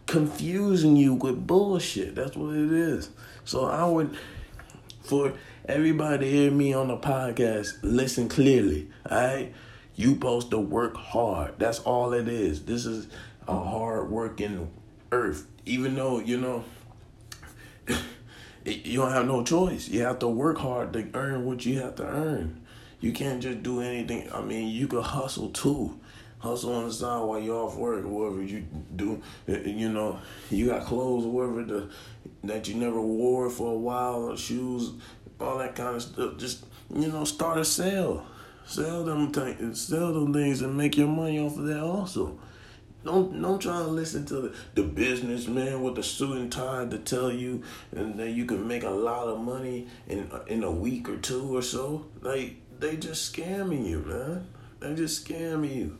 confusing 0.07 0.95
you 0.95 1.13
with 1.13 1.45
bullshit. 1.45 2.15
That's 2.15 2.35
what 2.35 2.55
it 2.55 2.71
is. 2.71 3.09
So 3.45 3.65
I 3.65 3.85
would, 3.85 4.17
for 5.03 5.33
everybody 5.65 6.31
hear 6.31 6.49
me 6.51 6.73
on 6.73 6.87
the 6.87 6.97
podcast, 6.97 7.73
listen 7.83 8.27
clearly. 8.29 8.89
All 9.09 9.17
right, 9.17 9.53
you 9.95 10.13
supposed 10.13 10.49
to 10.51 10.57
work 10.57 10.95
hard. 10.95 11.59
That's 11.59 11.79
all 11.79 12.13
it 12.13 12.27
is. 12.27 12.63
This 12.63 12.85
is 12.85 13.07
a 13.47 13.59
hard 13.59 14.09
working 14.09 14.71
earth. 15.11 15.45
Even 15.65 15.95
though 15.95 16.19
you 16.19 16.37
know. 16.37 16.63
you 18.65 18.99
don't 18.99 19.11
have 19.11 19.27
no 19.27 19.43
choice. 19.43 19.87
You 19.87 20.01
have 20.01 20.19
to 20.19 20.27
work 20.27 20.57
hard 20.57 20.91
to 20.93 21.07
earn 21.13 21.45
what 21.45 21.65
you 21.65 21.79
have 21.79 21.95
to 21.95 22.05
earn. 22.05 22.61
You 22.99 23.11
can't 23.13 23.41
just 23.41 23.63
do 23.63 23.81
anything. 23.81 24.29
I 24.33 24.41
mean, 24.41 24.69
you 24.69 24.87
could 24.87 25.03
hustle 25.03 25.49
too 25.49 25.99
hustle 26.39 26.73
on 26.75 26.85
the 26.85 26.93
side 26.93 27.23
while 27.23 27.39
you're 27.39 27.55
off 27.55 27.75
work 27.75 28.05
or 28.05 28.07
whatever 28.07 28.43
you 28.43 28.65
do. 28.95 29.21
Eh, 29.47 29.53
eh, 29.53 29.69
you 29.69 29.89
know, 29.89 30.19
you 30.49 30.67
got 30.67 30.85
clothes 30.85 31.25
whatever 31.25 31.63
the, 31.63 31.89
that 32.43 32.67
you 32.67 32.75
never 32.75 33.01
wore 33.01 33.49
for 33.49 33.73
a 33.73 33.77
while, 33.77 34.35
shoes, 34.35 34.91
all 35.39 35.57
that 35.57 35.75
kind 35.75 35.95
of 35.95 36.01
stuff. 36.01 36.37
Just 36.37 36.65
you 36.93 37.07
know, 37.07 37.23
start 37.25 37.57
a 37.57 37.65
sale, 37.65 38.25
sell 38.65 39.03
them 39.03 39.31
things, 39.31 39.81
sell 39.81 40.13
them 40.13 40.33
things, 40.33 40.61
and 40.61 40.77
make 40.77 40.97
your 40.97 41.07
money 41.07 41.39
off 41.39 41.57
of 41.57 41.65
that 41.65 41.81
also. 41.81 42.39
Don't 43.03 43.41
don't 43.41 43.59
try 43.59 43.77
to 43.79 43.87
listen 43.87 44.25
to 44.25 44.41
the, 44.41 44.55
the 44.75 44.83
businessman 44.83 45.81
with 45.81 45.95
the 45.95 46.03
suit 46.03 46.37
and 46.37 46.51
tie 46.51 46.85
to 46.85 46.97
tell 46.97 47.31
you 47.31 47.63
and 47.91 48.19
that 48.19 48.31
you 48.31 48.45
can 48.45 48.67
make 48.67 48.83
a 48.83 48.89
lot 48.89 49.27
of 49.27 49.39
money 49.39 49.87
in 50.07 50.29
in 50.47 50.63
a 50.63 50.71
week 50.71 51.07
or 51.07 51.17
two 51.17 51.55
or 51.55 51.61
so. 51.61 52.05
Like 52.21 52.57
they 52.79 52.97
just 52.97 53.33
scamming 53.33 53.87
you, 53.87 53.99
man. 53.99 54.47
They 54.79 54.93
just 54.95 55.25
scamming 55.25 55.75
you. 55.75 55.97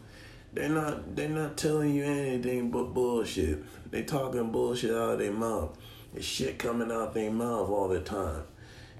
They're 0.57 0.69
not 0.69 1.15
they're 1.15 1.29
not 1.29 1.55
telling 1.55 1.93
you 1.93 2.03
anything 2.03 2.71
but 2.71 2.91
bullshit. 2.91 3.63
They 3.91 4.01
talking 4.01 4.51
bullshit 4.51 4.89
out 4.89 5.11
of 5.11 5.19
their 5.19 5.31
mouth. 5.31 5.77
There's 6.11 6.25
shit 6.25 6.57
coming 6.57 6.91
out 6.91 7.13
their 7.13 7.29
mouth 7.29 7.69
all 7.69 7.87
the 7.87 7.99
time. 7.99 8.41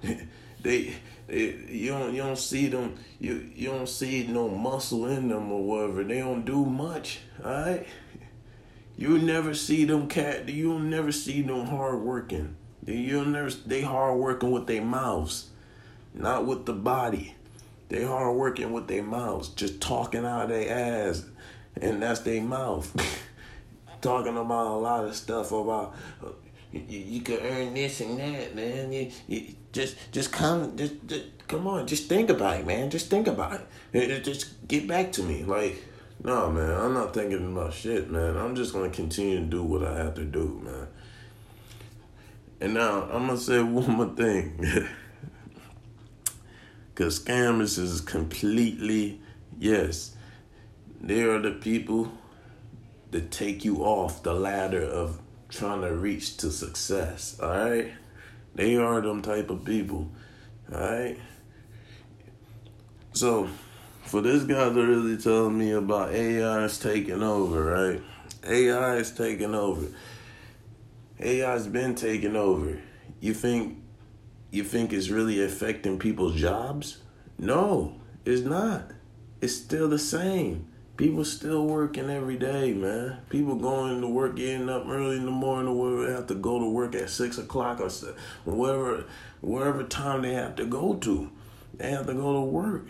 they, 0.62 0.94
they 1.26 1.56
you 1.68 1.90
don't 1.94 2.14
you 2.14 2.22
don't 2.22 2.38
see 2.38 2.68
them 2.68 2.96
you 3.20 3.50
you 3.56 3.70
don't 3.70 3.90
see 3.90 4.28
no 4.28 4.50
muscle 4.50 5.08
in 5.08 5.30
them 5.30 5.52
or 5.52 5.64
whatever. 5.64 6.04
They 6.04 6.20
don't 6.20 6.46
do 6.46 6.64
much, 6.64 7.22
alright? 7.44 7.88
You 8.96 9.18
never 9.18 9.56
see 9.56 9.84
them 9.86 10.08
cat 10.08 10.48
you'll 10.50 10.78
never 10.78 11.12
see 11.12 11.42
them 11.42 11.66
hard 11.66 12.02
working. 12.02 12.56
You'll 12.86 13.26
never 13.26 13.50
they 13.50 13.82
hard 13.82 14.20
working 14.20 14.52
with 14.52 14.68
their 14.68 14.84
mouths, 14.84 15.50
not 16.14 16.46
with 16.46 16.68
the 16.68 16.74
body. 16.74 17.34
They 17.89 18.03
hard 18.03 18.36
working 18.36 18.74
with 18.74 18.88
their 18.88 19.03
mouths, 19.03 19.50
just 19.50 19.79
talking 19.79 20.25
out 20.25 20.50
their 20.50 21.08
ass, 21.10 21.25
and 21.79 22.01
that's 22.01 22.22
their 22.22 22.41
mouth. 22.41 22.94
talking 24.01 24.38
about 24.38 24.67
a 24.67 24.77
lot 24.77 25.06
of 25.06 25.15
stuff 25.15 25.51
about 25.51 25.96
you, 26.72 26.82
you 27.00 27.22
can 27.22 27.38
earn 27.39 27.74
this 27.74 28.01
and 28.01 28.20
that, 28.20 28.56
man. 28.56 28.91
You, 28.91 29.12
you 29.27 29.56
just 29.72 29.96
just 30.12 30.32
come 30.32 30.75
just, 30.75 30.96
just 31.08 31.25
come 31.48 31.67
on, 31.67 31.88
just 31.88 32.10
think 32.10 32.29
about 32.29 32.60
it, 32.60 32.67
man. 32.67 32.89
Just 32.89 33.10
think 33.10 33.27
about 33.27 33.62
it. 33.94 34.24
Just 34.24 34.67
get 34.67 34.88
back 34.88 35.12
to 35.13 35.24
me, 35.24 35.44
like. 35.44 35.84
No, 36.24 36.50
man, 36.50 36.72
I'm 36.72 36.96
not 36.96 37.13
thinking 37.13 37.51
about 37.51 37.74
shit, 37.74 38.10
man. 38.10 38.38
I'm 38.38 38.56
just 38.56 38.74
gonna 38.74 38.89
continue 38.89 39.38
to 39.38 39.46
do 39.46 39.62
what 39.62 39.84
I 39.84 39.98
have 39.98 40.15
to 40.15 40.25
do, 40.25 40.60
man. 40.63 40.88
And 42.60 42.74
now 42.74 43.03
I'm 43.03 43.27
gonna 43.27 43.38
say 43.38 43.62
one 43.62 43.91
more 43.91 44.15
thing. 44.15 44.88
Cause 46.98 47.20
scammers 47.20 47.77
is 47.77 48.01
completely 48.01 49.22
yes. 49.60 50.16
They 51.00 51.22
are 51.22 51.39
the 51.39 51.51
people 51.51 52.12
that 53.12 53.30
take 53.30 53.63
you 53.63 53.84
off 53.84 54.24
the 54.24 54.34
ladder 54.34 54.82
of 54.82 55.22
trying 55.48 55.82
to 55.82 55.96
reach 55.96 56.38
to 56.38 56.50
success. 56.50 57.39
Alright? 57.39 57.94
They 58.56 58.77
are 58.77 59.00
them 59.00 59.22
type 59.22 59.51
of 59.51 59.63
people. 59.63 60.10
Alright? 60.74 61.20
So 63.13 63.48
for 64.01 64.22
this 64.22 64.42
guy 64.42 64.74
to 64.74 64.84
really 64.84 65.18
tell 65.18 65.51
me 65.51 65.74
about 65.74 66.13
AI 66.13 66.63
is 66.63 66.80
taking 66.80 67.22
over, 67.22 67.63
right? 67.63 68.01
AI 68.44 68.96
is 68.96 69.12
taking 69.12 69.54
over. 69.54 69.86
AI's 71.24 71.68
been 71.68 71.94
taking 71.94 72.36
over. 72.36 72.82
You 73.20 73.36
think 73.36 73.84
you 74.51 74.63
think 74.63 74.94
it's 74.94 75.10
really 75.10 75.44
affecting 75.44 76.00
people's 76.00 76.36
jobs? 76.36 77.00
No, 77.38 77.96
it's 78.25 78.42
not. 78.42 78.92
It's 79.42 79.56
still 79.56 79.89
the 79.89 80.00
same. 80.00 80.68
People 80.96 81.24
still 81.25 81.68
working 81.68 82.10
every 82.10 82.38
day, 82.38 82.74
man. 82.74 83.20
People 83.30 83.56
going 83.56 84.01
to 84.01 84.08
work, 84.08 84.36
getting 84.36 84.68
up 84.68 84.88
early 84.88 85.18
in 85.18 85.25
the 85.25 85.32
morning, 85.32 85.72
or 85.72 86.10
have 86.10 86.25
to 86.27 86.36
go 86.36 86.60
to 86.60 86.68
work 86.68 86.96
at 86.96 87.10
six 87.12 87.38
o'clock 87.38 87.80
or 87.80 87.89
whatever, 88.46 89.06
wherever 89.42 89.84
time 89.84 90.24
they 90.24 90.34
have 90.34 90.56
to 90.56 90.66
go 90.66 90.96
to. 90.96 91.30
They 91.75 91.92
have 91.92 92.08
to 92.08 92.13
go 92.16 92.34
to 92.34 92.42
work 92.42 92.88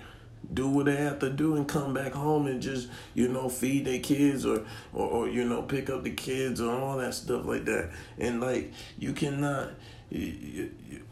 do 0.53 0.69
what 0.69 0.85
they 0.85 0.95
have 0.95 1.19
to 1.19 1.29
do 1.29 1.55
and 1.55 1.67
come 1.67 1.93
back 1.93 2.13
home 2.13 2.47
and 2.47 2.61
just 2.61 2.87
you 3.13 3.27
know 3.27 3.49
feed 3.49 3.85
their 3.85 3.99
kids 3.99 4.45
or, 4.45 4.65
or 4.93 5.07
or, 5.07 5.29
you 5.29 5.43
know 5.43 5.61
pick 5.61 5.89
up 5.89 6.03
the 6.03 6.11
kids 6.11 6.61
or 6.61 6.73
all 6.73 6.97
that 6.97 7.13
stuff 7.13 7.45
like 7.45 7.65
that 7.65 7.89
and 8.17 8.39
like 8.39 8.71
you 8.97 9.13
cannot 9.13 9.71
you, 10.09 10.71
you, 10.89 11.03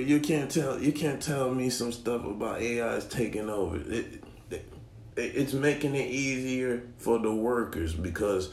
you 0.00 0.20
can't 0.20 0.50
tell 0.50 0.80
you 0.80 0.92
can't 0.92 1.22
tell 1.22 1.54
me 1.54 1.70
some 1.70 1.92
stuff 1.92 2.24
about 2.24 2.60
AI 2.60 2.96
is 2.96 3.06
taking 3.06 3.48
over 3.48 3.76
it, 3.76 4.22
it 4.50 4.64
it's 5.16 5.52
making 5.52 5.94
it 5.94 6.10
easier 6.10 6.82
for 6.98 7.18
the 7.18 7.32
workers 7.32 7.94
because 7.94 8.50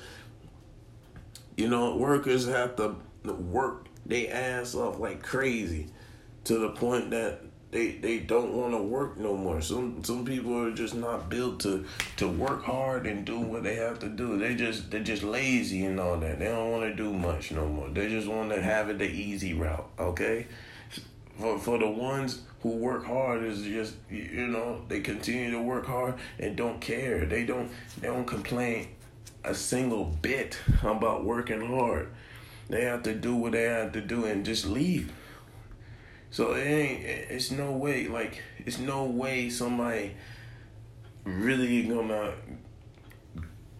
you 1.57 1.67
know 1.67 1.97
workers 1.97 2.47
have 2.47 2.75
to 2.75 2.95
work 3.25 3.87
they 4.05 4.27
ass 4.27 4.75
off 4.75 4.99
like 4.99 5.23
crazy 5.23 5.87
to 6.43 6.57
the 6.57 6.69
point 6.69 7.11
that 7.11 7.41
they 7.71 7.91
they 7.91 8.19
don't 8.19 8.53
want 8.53 8.73
to 8.73 8.81
work 8.81 9.17
no 9.17 9.35
more. 9.35 9.61
Some 9.61 10.03
some 10.03 10.25
people 10.25 10.57
are 10.57 10.71
just 10.71 10.93
not 10.93 11.29
built 11.29 11.61
to 11.61 11.85
to 12.17 12.27
work 12.27 12.63
hard 12.63 13.07
and 13.07 13.25
do 13.25 13.39
what 13.39 13.63
they 13.63 13.75
have 13.75 13.99
to 13.99 14.09
do. 14.09 14.37
They 14.37 14.55
just 14.55 14.91
they're 14.91 15.01
just 15.01 15.23
lazy 15.23 15.85
and 15.85 15.99
all 15.99 16.17
that. 16.17 16.39
They 16.39 16.45
don't 16.45 16.71
want 16.71 16.83
to 16.83 16.95
do 16.95 17.13
much 17.13 17.51
no 17.51 17.67
more. 17.67 17.89
They 17.89 18.09
just 18.09 18.27
want 18.27 18.49
to 18.49 18.61
have 18.61 18.89
it 18.89 18.99
the 18.99 19.09
easy 19.09 19.53
route. 19.53 19.89
Okay, 19.97 20.47
for 21.39 21.57
for 21.59 21.77
the 21.77 21.89
ones 21.89 22.41
who 22.61 22.69
work 22.69 23.05
hard 23.05 23.43
is 23.43 23.63
just 23.63 23.95
you 24.09 24.47
know 24.47 24.81
they 24.87 24.99
continue 24.99 25.51
to 25.51 25.61
work 25.61 25.85
hard 25.85 26.15
and 26.39 26.55
don't 26.55 26.79
care. 26.79 27.25
They 27.25 27.45
don't 27.45 27.71
they 27.99 28.07
don't 28.07 28.25
complain 28.25 28.89
a 29.43 29.55
single 29.55 30.05
bit 30.05 30.59
about 30.83 31.25
working 31.25 31.65
hard. 31.67 32.09
They 32.69 32.85
have 32.85 33.03
to 33.03 33.13
do 33.13 33.35
what 33.35 33.53
they 33.53 33.63
have 33.63 33.91
to 33.93 34.01
do 34.01 34.25
and 34.25 34.45
just 34.45 34.65
leave 34.65 35.11
so 36.31 36.53
it 36.53 36.63
ain't. 36.63 37.03
It's 37.03 37.51
no 37.51 37.73
way. 37.73 38.07
Like 38.07 38.41
it's 38.65 38.79
no 38.79 39.03
way 39.03 39.49
somebody 39.49 40.15
really 41.25 41.83
gonna 41.83 42.33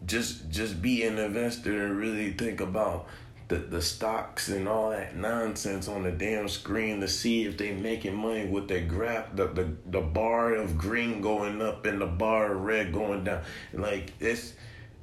just 0.06 0.50
just 0.50 0.82
be 0.82 1.04
an 1.04 1.18
investor 1.18 1.86
and 1.86 1.98
really 1.98 2.34
think 2.34 2.60
about 2.60 3.08
the, 3.52 3.58
the 3.58 3.82
stocks 3.82 4.48
and 4.48 4.66
all 4.66 4.92
that 4.92 5.18
nonsense 5.18 5.90
on 5.90 6.04
the 6.04 6.12
damn 6.12 6.48
screen 6.48 7.02
to 7.02 7.08
see 7.08 7.44
if 7.44 7.58
they 7.58 7.74
making 7.74 8.16
money 8.16 8.46
with 8.46 8.70
their 8.70 8.86
graph 8.86 9.36
the, 9.36 9.46
the 9.48 9.76
the 9.88 10.00
bar 10.00 10.54
of 10.54 10.78
green 10.78 11.20
going 11.20 11.62
up 11.62 11.86
and 11.86 12.00
the 12.00 12.06
bar 12.06 12.54
of 12.54 12.62
red 12.62 12.94
going 12.94 13.26
down. 13.26 13.44
Like 13.74 14.14
it's 14.22 14.54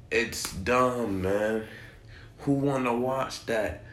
it's 0.09 0.51
dumb, 0.51 1.21
man. 1.21 1.67
Who 2.39 2.53
wanna 2.53 2.95
watch 2.97 3.45
that? 3.45 3.83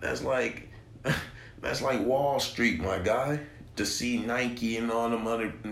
That's 0.00 0.24
like 0.24 0.68
That's 1.60 1.80
like 1.80 2.00
Wall 2.00 2.40
Street, 2.40 2.80
my 2.80 2.98
guy. 2.98 3.38
To 3.76 3.86
see 3.86 4.18
Nike 4.18 4.76
and 4.78 4.90
all 4.90 5.08
them 5.08 5.28
other 5.28 5.54
uh, 5.64 5.68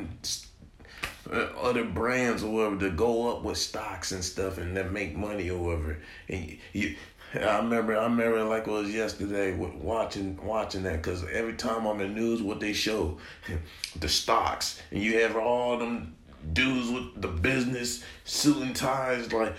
other 1.31 1.85
brands 1.85 2.43
or 2.43 2.53
whatever 2.53 2.79
to 2.79 2.91
go 2.91 3.31
up 3.31 3.43
with 3.43 3.57
stocks 3.57 4.13
and 4.13 4.25
stuff 4.25 4.59
and 4.59 4.77
then 4.77 4.93
make 4.93 5.17
money 5.17 5.51
or 5.51 5.59
whatever. 5.59 5.99
And 6.29 6.59
you, 6.73 6.97
I 7.35 7.59
remember, 7.59 7.97
I 7.97 8.05
remember 8.05 8.43
like 8.45 8.67
it 8.67 8.71
was 8.71 8.93
yesterday 8.93 9.55
watching 9.55 10.39
watching 10.45 10.83
that 10.83 11.03
because 11.03 11.25
every 11.33 11.55
time 11.55 11.87
on 11.87 11.99
the 11.99 12.09
news, 12.09 12.43
what 12.43 12.61
they 12.61 12.73
show, 12.73 13.19
the 14.01 14.09
stocks, 14.09 14.83
and 14.91 15.03
you 15.03 15.21
have 15.21 15.37
all 15.37 15.79
them 15.79 16.17
dudes 16.53 16.91
with 16.91 17.21
the 17.21 17.29
business 17.29 18.03
suit 18.25 18.63
and 18.63 18.75
ties, 18.75 19.33
like 19.33 19.55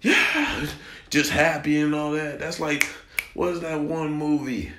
yeah, 0.00 0.66
just 1.10 1.30
happy 1.30 1.80
and 1.80 1.94
all 1.94 2.12
that. 2.12 2.38
That's 2.38 2.60
like, 2.60 2.88
what's 3.34 3.60
that 3.60 3.80
one 3.80 4.12
movie? 4.12 4.72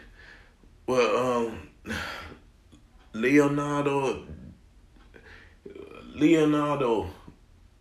Well, 0.86 1.48
um, 1.48 1.70
Leonardo, 3.13 4.26
Leonardo, 6.17 7.10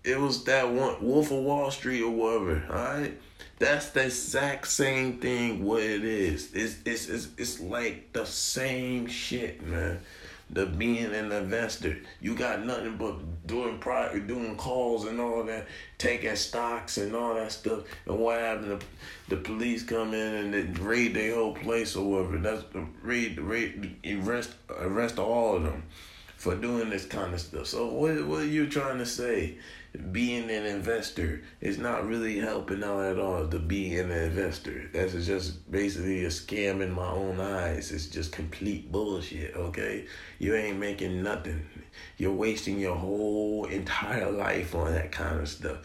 it 0.04 0.20
was 0.20 0.44
that 0.44 0.70
one 0.70 1.02
Wolf 1.02 1.30
of 1.30 1.38
Wall 1.38 1.70
Street 1.70 2.02
or 2.02 2.10
whatever. 2.10 2.64
All 2.68 2.76
right, 2.76 3.18
that's 3.58 3.90
the 3.90 4.04
exact 4.04 4.68
same 4.68 5.18
thing. 5.18 5.64
What 5.64 5.82
it 5.82 6.04
is, 6.04 6.52
it's 6.52 6.76
it's 6.84 7.08
it's, 7.08 7.28
it's 7.38 7.60
like 7.60 8.12
the 8.12 8.26
same 8.26 9.06
shit, 9.06 9.62
man 9.62 10.00
the 10.50 10.66
being 10.66 11.12
an 11.12 11.32
investor. 11.32 11.98
You 12.20 12.34
got 12.34 12.64
nothing 12.64 12.96
but 12.96 13.46
doing 13.46 13.78
prior, 13.78 14.18
doing 14.20 14.56
calls 14.56 15.04
and 15.04 15.20
all 15.20 15.42
that, 15.44 15.66
taking 15.98 16.36
stocks 16.36 16.98
and 16.98 17.16
all 17.16 17.34
that 17.34 17.50
stuff. 17.52 17.82
And 18.06 18.18
what 18.18 18.40
happened? 18.40 18.80
The, 19.28 19.36
the 19.36 19.42
police 19.42 19.82
come 19.82 20.14
in 20.14 20.34
and 20.34 20.54
they 20.54 20.82
raid 20.82 21.14
their 21.14 21.34
whole 21.34 21.54
place 21.54 21.96
or 21.96 22.08
whatever. 22.08 22.38
That's 22.38 22.72
the 22.72 22.86
raid, 23.02 23.40
raid, 23.40 23.96
arrest, 24.06 24.50
arrest 24.70 25.18
all 25.18 25.56
of 25.56 25.64
them 25.64 25.82
for 26.46 26.54
doing 26.54 26.90
this 26.90 27.04
kind 27.04 27.34
of 27.34 27.40
stuff. 27.40 27.66
So 27.66 27.88
what 27.88 28.24
what 28.24 28.42
are 28.42 28.46
you 28.46 28.68
trying 28.68 28.98
to 28.98 29.06
say? 29.06 29.58
being 30.12 30.50
an 30.50 30.66
investor 30.66 31.42
is 31.60 31.78
not 31.78 32.06
really 32.06 32.38
helping 32.38 32.84
out 32.84 33.00
at 33.00 33.18
all 33.18 33.46
to 33.48 33.58
be 33.58 33.96
an 33.96 34.10
investor. 34.10 34.90
That's 34.92 35.14
just 35.26 35.70
basically 35.70 36.24
a 36.24 36.28
scam 36.28 36.82
in 36.82 36.92
my 36.92 37.08
own 37.08 37.40
eyes. 37.40 37.92
It's 37.92 38.06
just 38.06 38.30
complete 38.32 38.92
bullshit, 38.92 39.56
okay? 39.56 40.06
You 40.38 40.54
ain't 40.54 40.78
making 40.78 41.22
nothing. 41.22 41.66
You're 42.18 42.32
wasting 42.32 42.78
your 42.78 42.96
whole 42.96 43.64
entire 43.66 44.30
life 44.30 44.74
on 44.74 44.92
that 44.92 45.12
kind 45.12 45.40
of 45.40 45.48
stuff. 45.48 45.78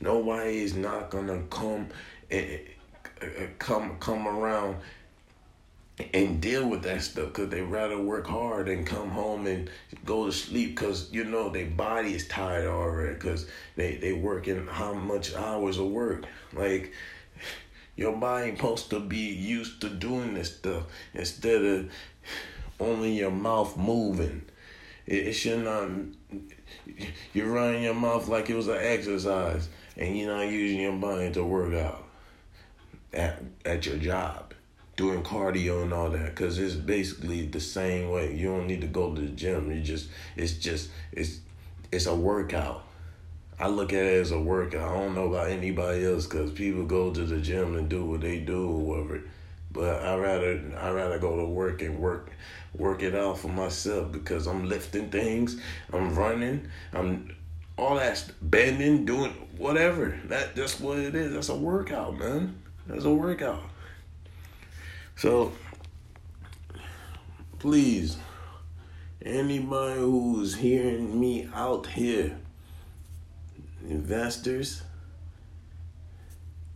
Nobody 0.00 0.58
is 0.58 0.74
not 0.74 1.10
gonna 1.10 1.42
come 1.48 1.88
and 2.30 2.60
come 3.58 3.96
come 3.98 4.28
around 4.28 4.76
and 6.12 6.40
deal 6.42 6.68
with 6.68 6.82
that 6.82 7.00
stuff 7.02 7.28
because 7.28 7.48
they 7.48 7.62
rather 7.62 7.98
work 8.00 8.26
hard 8.26 8.68
and 8.68 8.86
come 8.86 9.08
home 9.10 9.46
and 9.46 9.70
go 10.04 10.26
to 10.26 10.32
sleep 10.32 10.76
because 10.76 11.10
you 11.10 11.24
know 11.24 11.48
their 11.48 11.66
body 11.66 12.14
is 12.14 12.28
tired 12.28 12.66
already 12.66 13.14
because 13.14 13.48
they 13.76 13.96
they 13.96 14.12
working 14.12 14.66
how 14.66 14.92
much 14.92 15.34
hours 15.34 15.78
of 15.78 15.86
work 15.86 16.24
like 16.52 16.92
your 17.96 18.14
body 18.16 18.54
supposed 18.54 18.90
to 18.90 19.00
be 19.00 19.16
used 19.18 19.80
to 19.80 19.88
doing 19.88 20.34
this 20.34 20.54
stuff 20.56 20.84
instead 21.14 21.64
of 21.64 21.90
only 22.80 23.12
your 23.18 23.30
mouth 23.30 23.76
moving 23.76 24.42
It, 25.06 25.28
it 25.28 25.32
should 25.34 25.64
not. 25.64 25.88
You're 27.32 27.50
running 27.52 27.82
your 27.82 27.94
mouth 27.94 28.28
like 28.28 28.50
it 28.50 28.56
was 28.56 28.68
an 28.68 28.78
exercise, 28.80 29.68
and 29.96 30.16
you're 30.18 30.34
not 30.34 30.48
using 30.48 30.80
your 30.80 30.92
body 30.92 31.30
to 31.32 31.44
work 31.44 31.74
out 31.74 32.04
at 33.12 33.42
at 33.64 33.86
your 33.86 33.96
job, 33.98 34.45
doing 34.96 35.22
cardio 35.22 35.82
and 35.82 35.92
all 35.92 36.10
that. 36.10 36.34
Cause 36.34 36.58
it's 36.58 36.74
basically 36.74 37.46
the 37.46 37.60
same 37.60 38.10
way. 38.10 38.34
You 38.34 38.48
don't 38.48 38.66
need 38.66 38.80
to 38.80 38.86
go 38.86 39.14
to 39.14 39.20
the 39.20 39.28
gym. 39.28 39.70
You 39.70 39.82
just 39.82 40.08
it's 40.36 40.54
just 40.54 40.90
it's 41.12 41.40
it's 41.92 42.06
a 42.06 42.14
workout. 42.14 42.82
I 43.58 43.68
look 43.68 43.92
at 43.92 44.04
it 44.04 44.20
as 44.20 44.32
a 44.32 44.40
workout. 44.40 44.90
I 44.90 44.94
don't 44.94 45.14
know 45.14 45.28
about 45.28 45.48
anybody 45.48 46.04
else 46.04 46.26
because 46.26 46.50
people 46.52 46.84
go 46.84 47.12
to 47.12 47.24
the 47.24 47.40
gym 47.40 47.76
and 47.76 47.88
do 47.88 48.04
what 48.04 48.20
they 48.20 48.40
do 48.40 48.68
or 48.68 48.80
whatever. 48.80 49.22
But 49.72 50.02
I 50.02 50.16
rather 50.16 50.62
I 50.78 50.90
rather 50.90 51.18
go 51.18 51.36
to 51.36 51.44
work 51.44 51.82
and 51.82 51.98
work 51.98 52.30
work 52.74 53.02
it 53.02 53.14
out 53.14 53.38
for 53.38 53.48
myself 53.48 54.12
because 54.12 54.46
I'm 54.46 54.68
lifting 54.68 55.10
things, 55.10 55.60
I'm 55.92 56.14
running, 56.14 56.68
I'm 56.92 57.34
all 57.78 57.96
that 57.96 58.30
bending, 58.42 59.04
doing 59.04 59.32
whatever. 59.56 60.18
That 60.26 60.56
that's 60.56 60.80
what 60.80 60.98
it 60.98 61.14
is. 61.14 61.32
That's 61.32 61.48
a 61.48 61.54
workout, 61.54 62.18
man. 62.18 62.56
That's 62.86 63.04
a 63.04 63.10
workout. 63.10 63.62
So 65.16 65.52
please, 67.58 68.18
anybody 69.24 70.00
who's 70.00 70.56
hearing 70.56 71.18
me 71.18 71.48
out 71.54 71.86
here, 71.86 72.36
investors, 73.88 74.82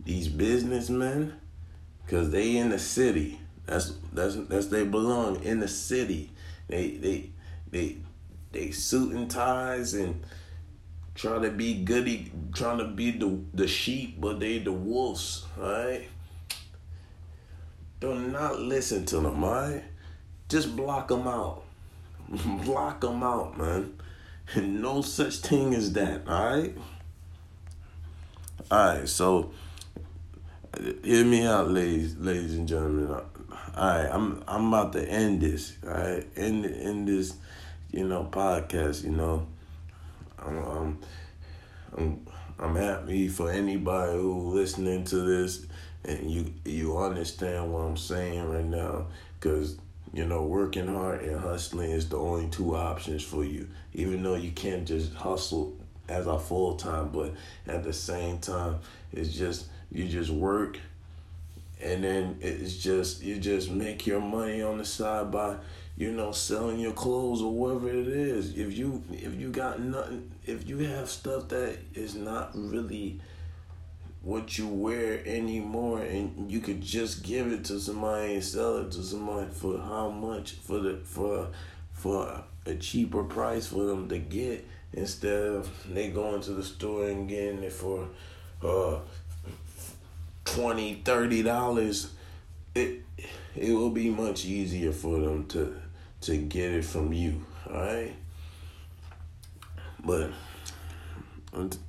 these 0.03 0.27
businessmen, 0.27 1.33
cause 2.07 2.31
they 2.31 2.57
in 2.57 2.69
the 2.69 2.79
city. 2.79 3.39
That's 3.67 3.93
that's 4.11 4.35
that's 4.35 4.67
they 4.67 4.85
belong 4.85 5.43
in 5.43 5.59
the 5.59 5.67
city. 5.67 6.31
They 6.67 6.97
they 6.97 7.29
they 7.69 7.97
they 8.51 8.71
suit 8.71 9.13
and 9.13 9.29
ties 9.29 9.93
and 9.93 10.25
trying 11.13 11.43
to 11.43 11.51
be 11.51 11.83
goody, 11.83 12.31
trying 12.55 12.79
to 12.79 12.85
be 12.85 13.11
the 13.11 13.39
the 13.53 13.67
sheep, 13.67 14.19
but 14.19 14.39
they 14.39 14.57
the 14.57 14.71
wolves. 14.71 15.45
Alright. 15.59 16.07
Do 18.01 18.15
not 18.15 18.59
listen 18.59 19.05
to 19.05 19.19
them. 19.21 19.43
Alright. 19.43 19.83
Just 20.49 20.75
block 20.75 21.07
them 21.07 21.27
out. 21.27 21.63
block 22.65 23.01
them 23.01 23.23
out, 23.23 23.57
man. 23.57 23.93
And 24.55 24.81
no 24.81 25.01
such 25.01 25.37
thing 25.37 25.73
as 25.75 25.93
that. 25.93 26.27
Alright. 26.27 26.75
Alright. 28.71 29.07
So 29.07 29.51
hear 31.03 31.23
me 31.25 31.45
out, 31.45 31.69
ladies, 31.69 32.17
ladies 32.17 32.55
and 32.55 32.67
gentlemen. 32.67 33.07
All 33.09 33.23
right, 33.75 34.09
I'm 34.11 34.43
I'm 34.47 34.67
about 34.67 34.93
to 34.93 35.07
end 35.07 35.41
this. 35.41 35.77
All 35.85 35.93
right, 35.93 36.27
end 36.35 36.65
end 36.65 37.07
this, 37.07 37.35
you 37.91 38.07
know, 38.07 38.27
podcast. 38.29 39.03
You 39.03 39.11
know, 39.11 39.47
I'm 40.39 40.57
I'm 40.57 40.99
I'm, 41.97 42.27
I'm 42.59 42.75
happy 42.75 43.27
for 43.27 43.51
anybody 43.51 44.13
who 44.13 44.53
listening 44.53 45.05
to 45.05 45.17
this 45.17 45.65
and 46.05 46.29
you 46.29 46.53
you 46.65 46.97
understand 46.97 47.71
what 47.73 47.81
I'm 47.81 47.97
saying 47.97 48.49
right 48.49 48.65
now, 48.65 49.07
because 49.39 49.77
you 50.13 50.25
know 50.25 50.43
working 50.43 50.87
hard 50.87 51.21
and 51.21 51.39
hustling 51.39 51.91
is 51.91 52.09
the 52.09 52.17
only 52.17 52.49
two 52.49 52.75
options 52.75 53.23
for 53.23 53.43
you. 53.43 53.67
Even 53.93 54.23
though 54.23 54.35
you 54.35 54.51
can't 54.51 54.87
just 54.87 55.13
hustle 55.13 55.75
as 56.07 56.27
a 56.27 56.37
full 56.37 56.75
time, 56.75 57.09
but 57.09 57.33
at 57.67 57.83
the 57.83 57.93
same 57.93 58.39
time, 58.39 58.79
it's 59.13 59.33
just 59.33 59.67
you 59.91 60.07
just 60.07 60.29
work 60.29 60.79
and 61.83 62.03
then 62.03 62.37
it's 62.41 62.77
just 62.77 63.23
you 63.23 63.37
just 63.37 63.71
make 63.71 64.05
your 64.05 64.21
money 64.21 64.61
on 64.61 64.77
the 64.77 64.85
side 64.85 65.31
by 65.31 65.55
you 65.97 66.11
know 66.11 66.31
selling 66.31 66.79
your 66.79 66.93
clothes 66.93 67.41
or 67.41 67.51
whatever 67.51 67.89
it 67.89 68.07
is 68.07 68.57
if 68.57 68.77
you 68.77 69.03
if 69.11 69.33
you 69.39 69.49
got 69.49 69.79
nothing 69.79 70.31
if 70.45 70.67
you 70.67 70.77
have 70.79 71.09
stuff 71.09 71.47
that 71.47 71.77
is 71.93 72.15
not 72.15 72.51
really 72.53 73.19
what 74.23 74.57
you 74.57 74.67
wear 74.67 75.21
anymore 75.25 76.01
and 76.01 76.51
you 76.51 76.59
could 76.59 76.81
just 76.81 77.23
give 77.23 77.51
it 77.51 77.65
to 77.65 77.79
somebody 77.79 78.35
and 78.35 78.43
sell 78.43 78.77
it 78.77 78.91
to 78.91 79.03
somebody 79.03 79.49
for 79.51 79.79
how 79.79 80.09
much? 80.09 80.51
For 80.53 80.79
the 80.79 80.97
for 81.03 81.47
for 81.93 82.43
a 82.65 82.75
cheaper 82.75 83.23
price 83.23 83.67
for 83.67 83.85
them 83.85 84.07
to 84.09 84.19
get 84.19 84.67
instead 84.93 85.43
of 85.47 85.69
they 85.93 86.09
going 86.09 86.41
to 86.41 86.51
the 86.51 86.63
store 86.63 87.07
and 87.07 87.27
getting 87.27 87.63
it 87.63 87.73
for 87.73 88.07
uh 88.63 88.99
20 90.45 91.01
30 91.03 91.43
dollars. 91.43 92.11
It 92.75 93.01
it 93.55 93.73
will 93.73 93.89
be 93.89 94.09
much 94.09 94.45
easier 94.45 94.91
for 94.91 95.19
them 95.19 95.45
to 95.47 95.75
to 96.21 96.37
get 96.37 96.71
it 96.71 96.85
from 96.85 97.11
you 97.11 97.43
all 97.69 97.79
right? 97.79 98.13
But 100.03 100.31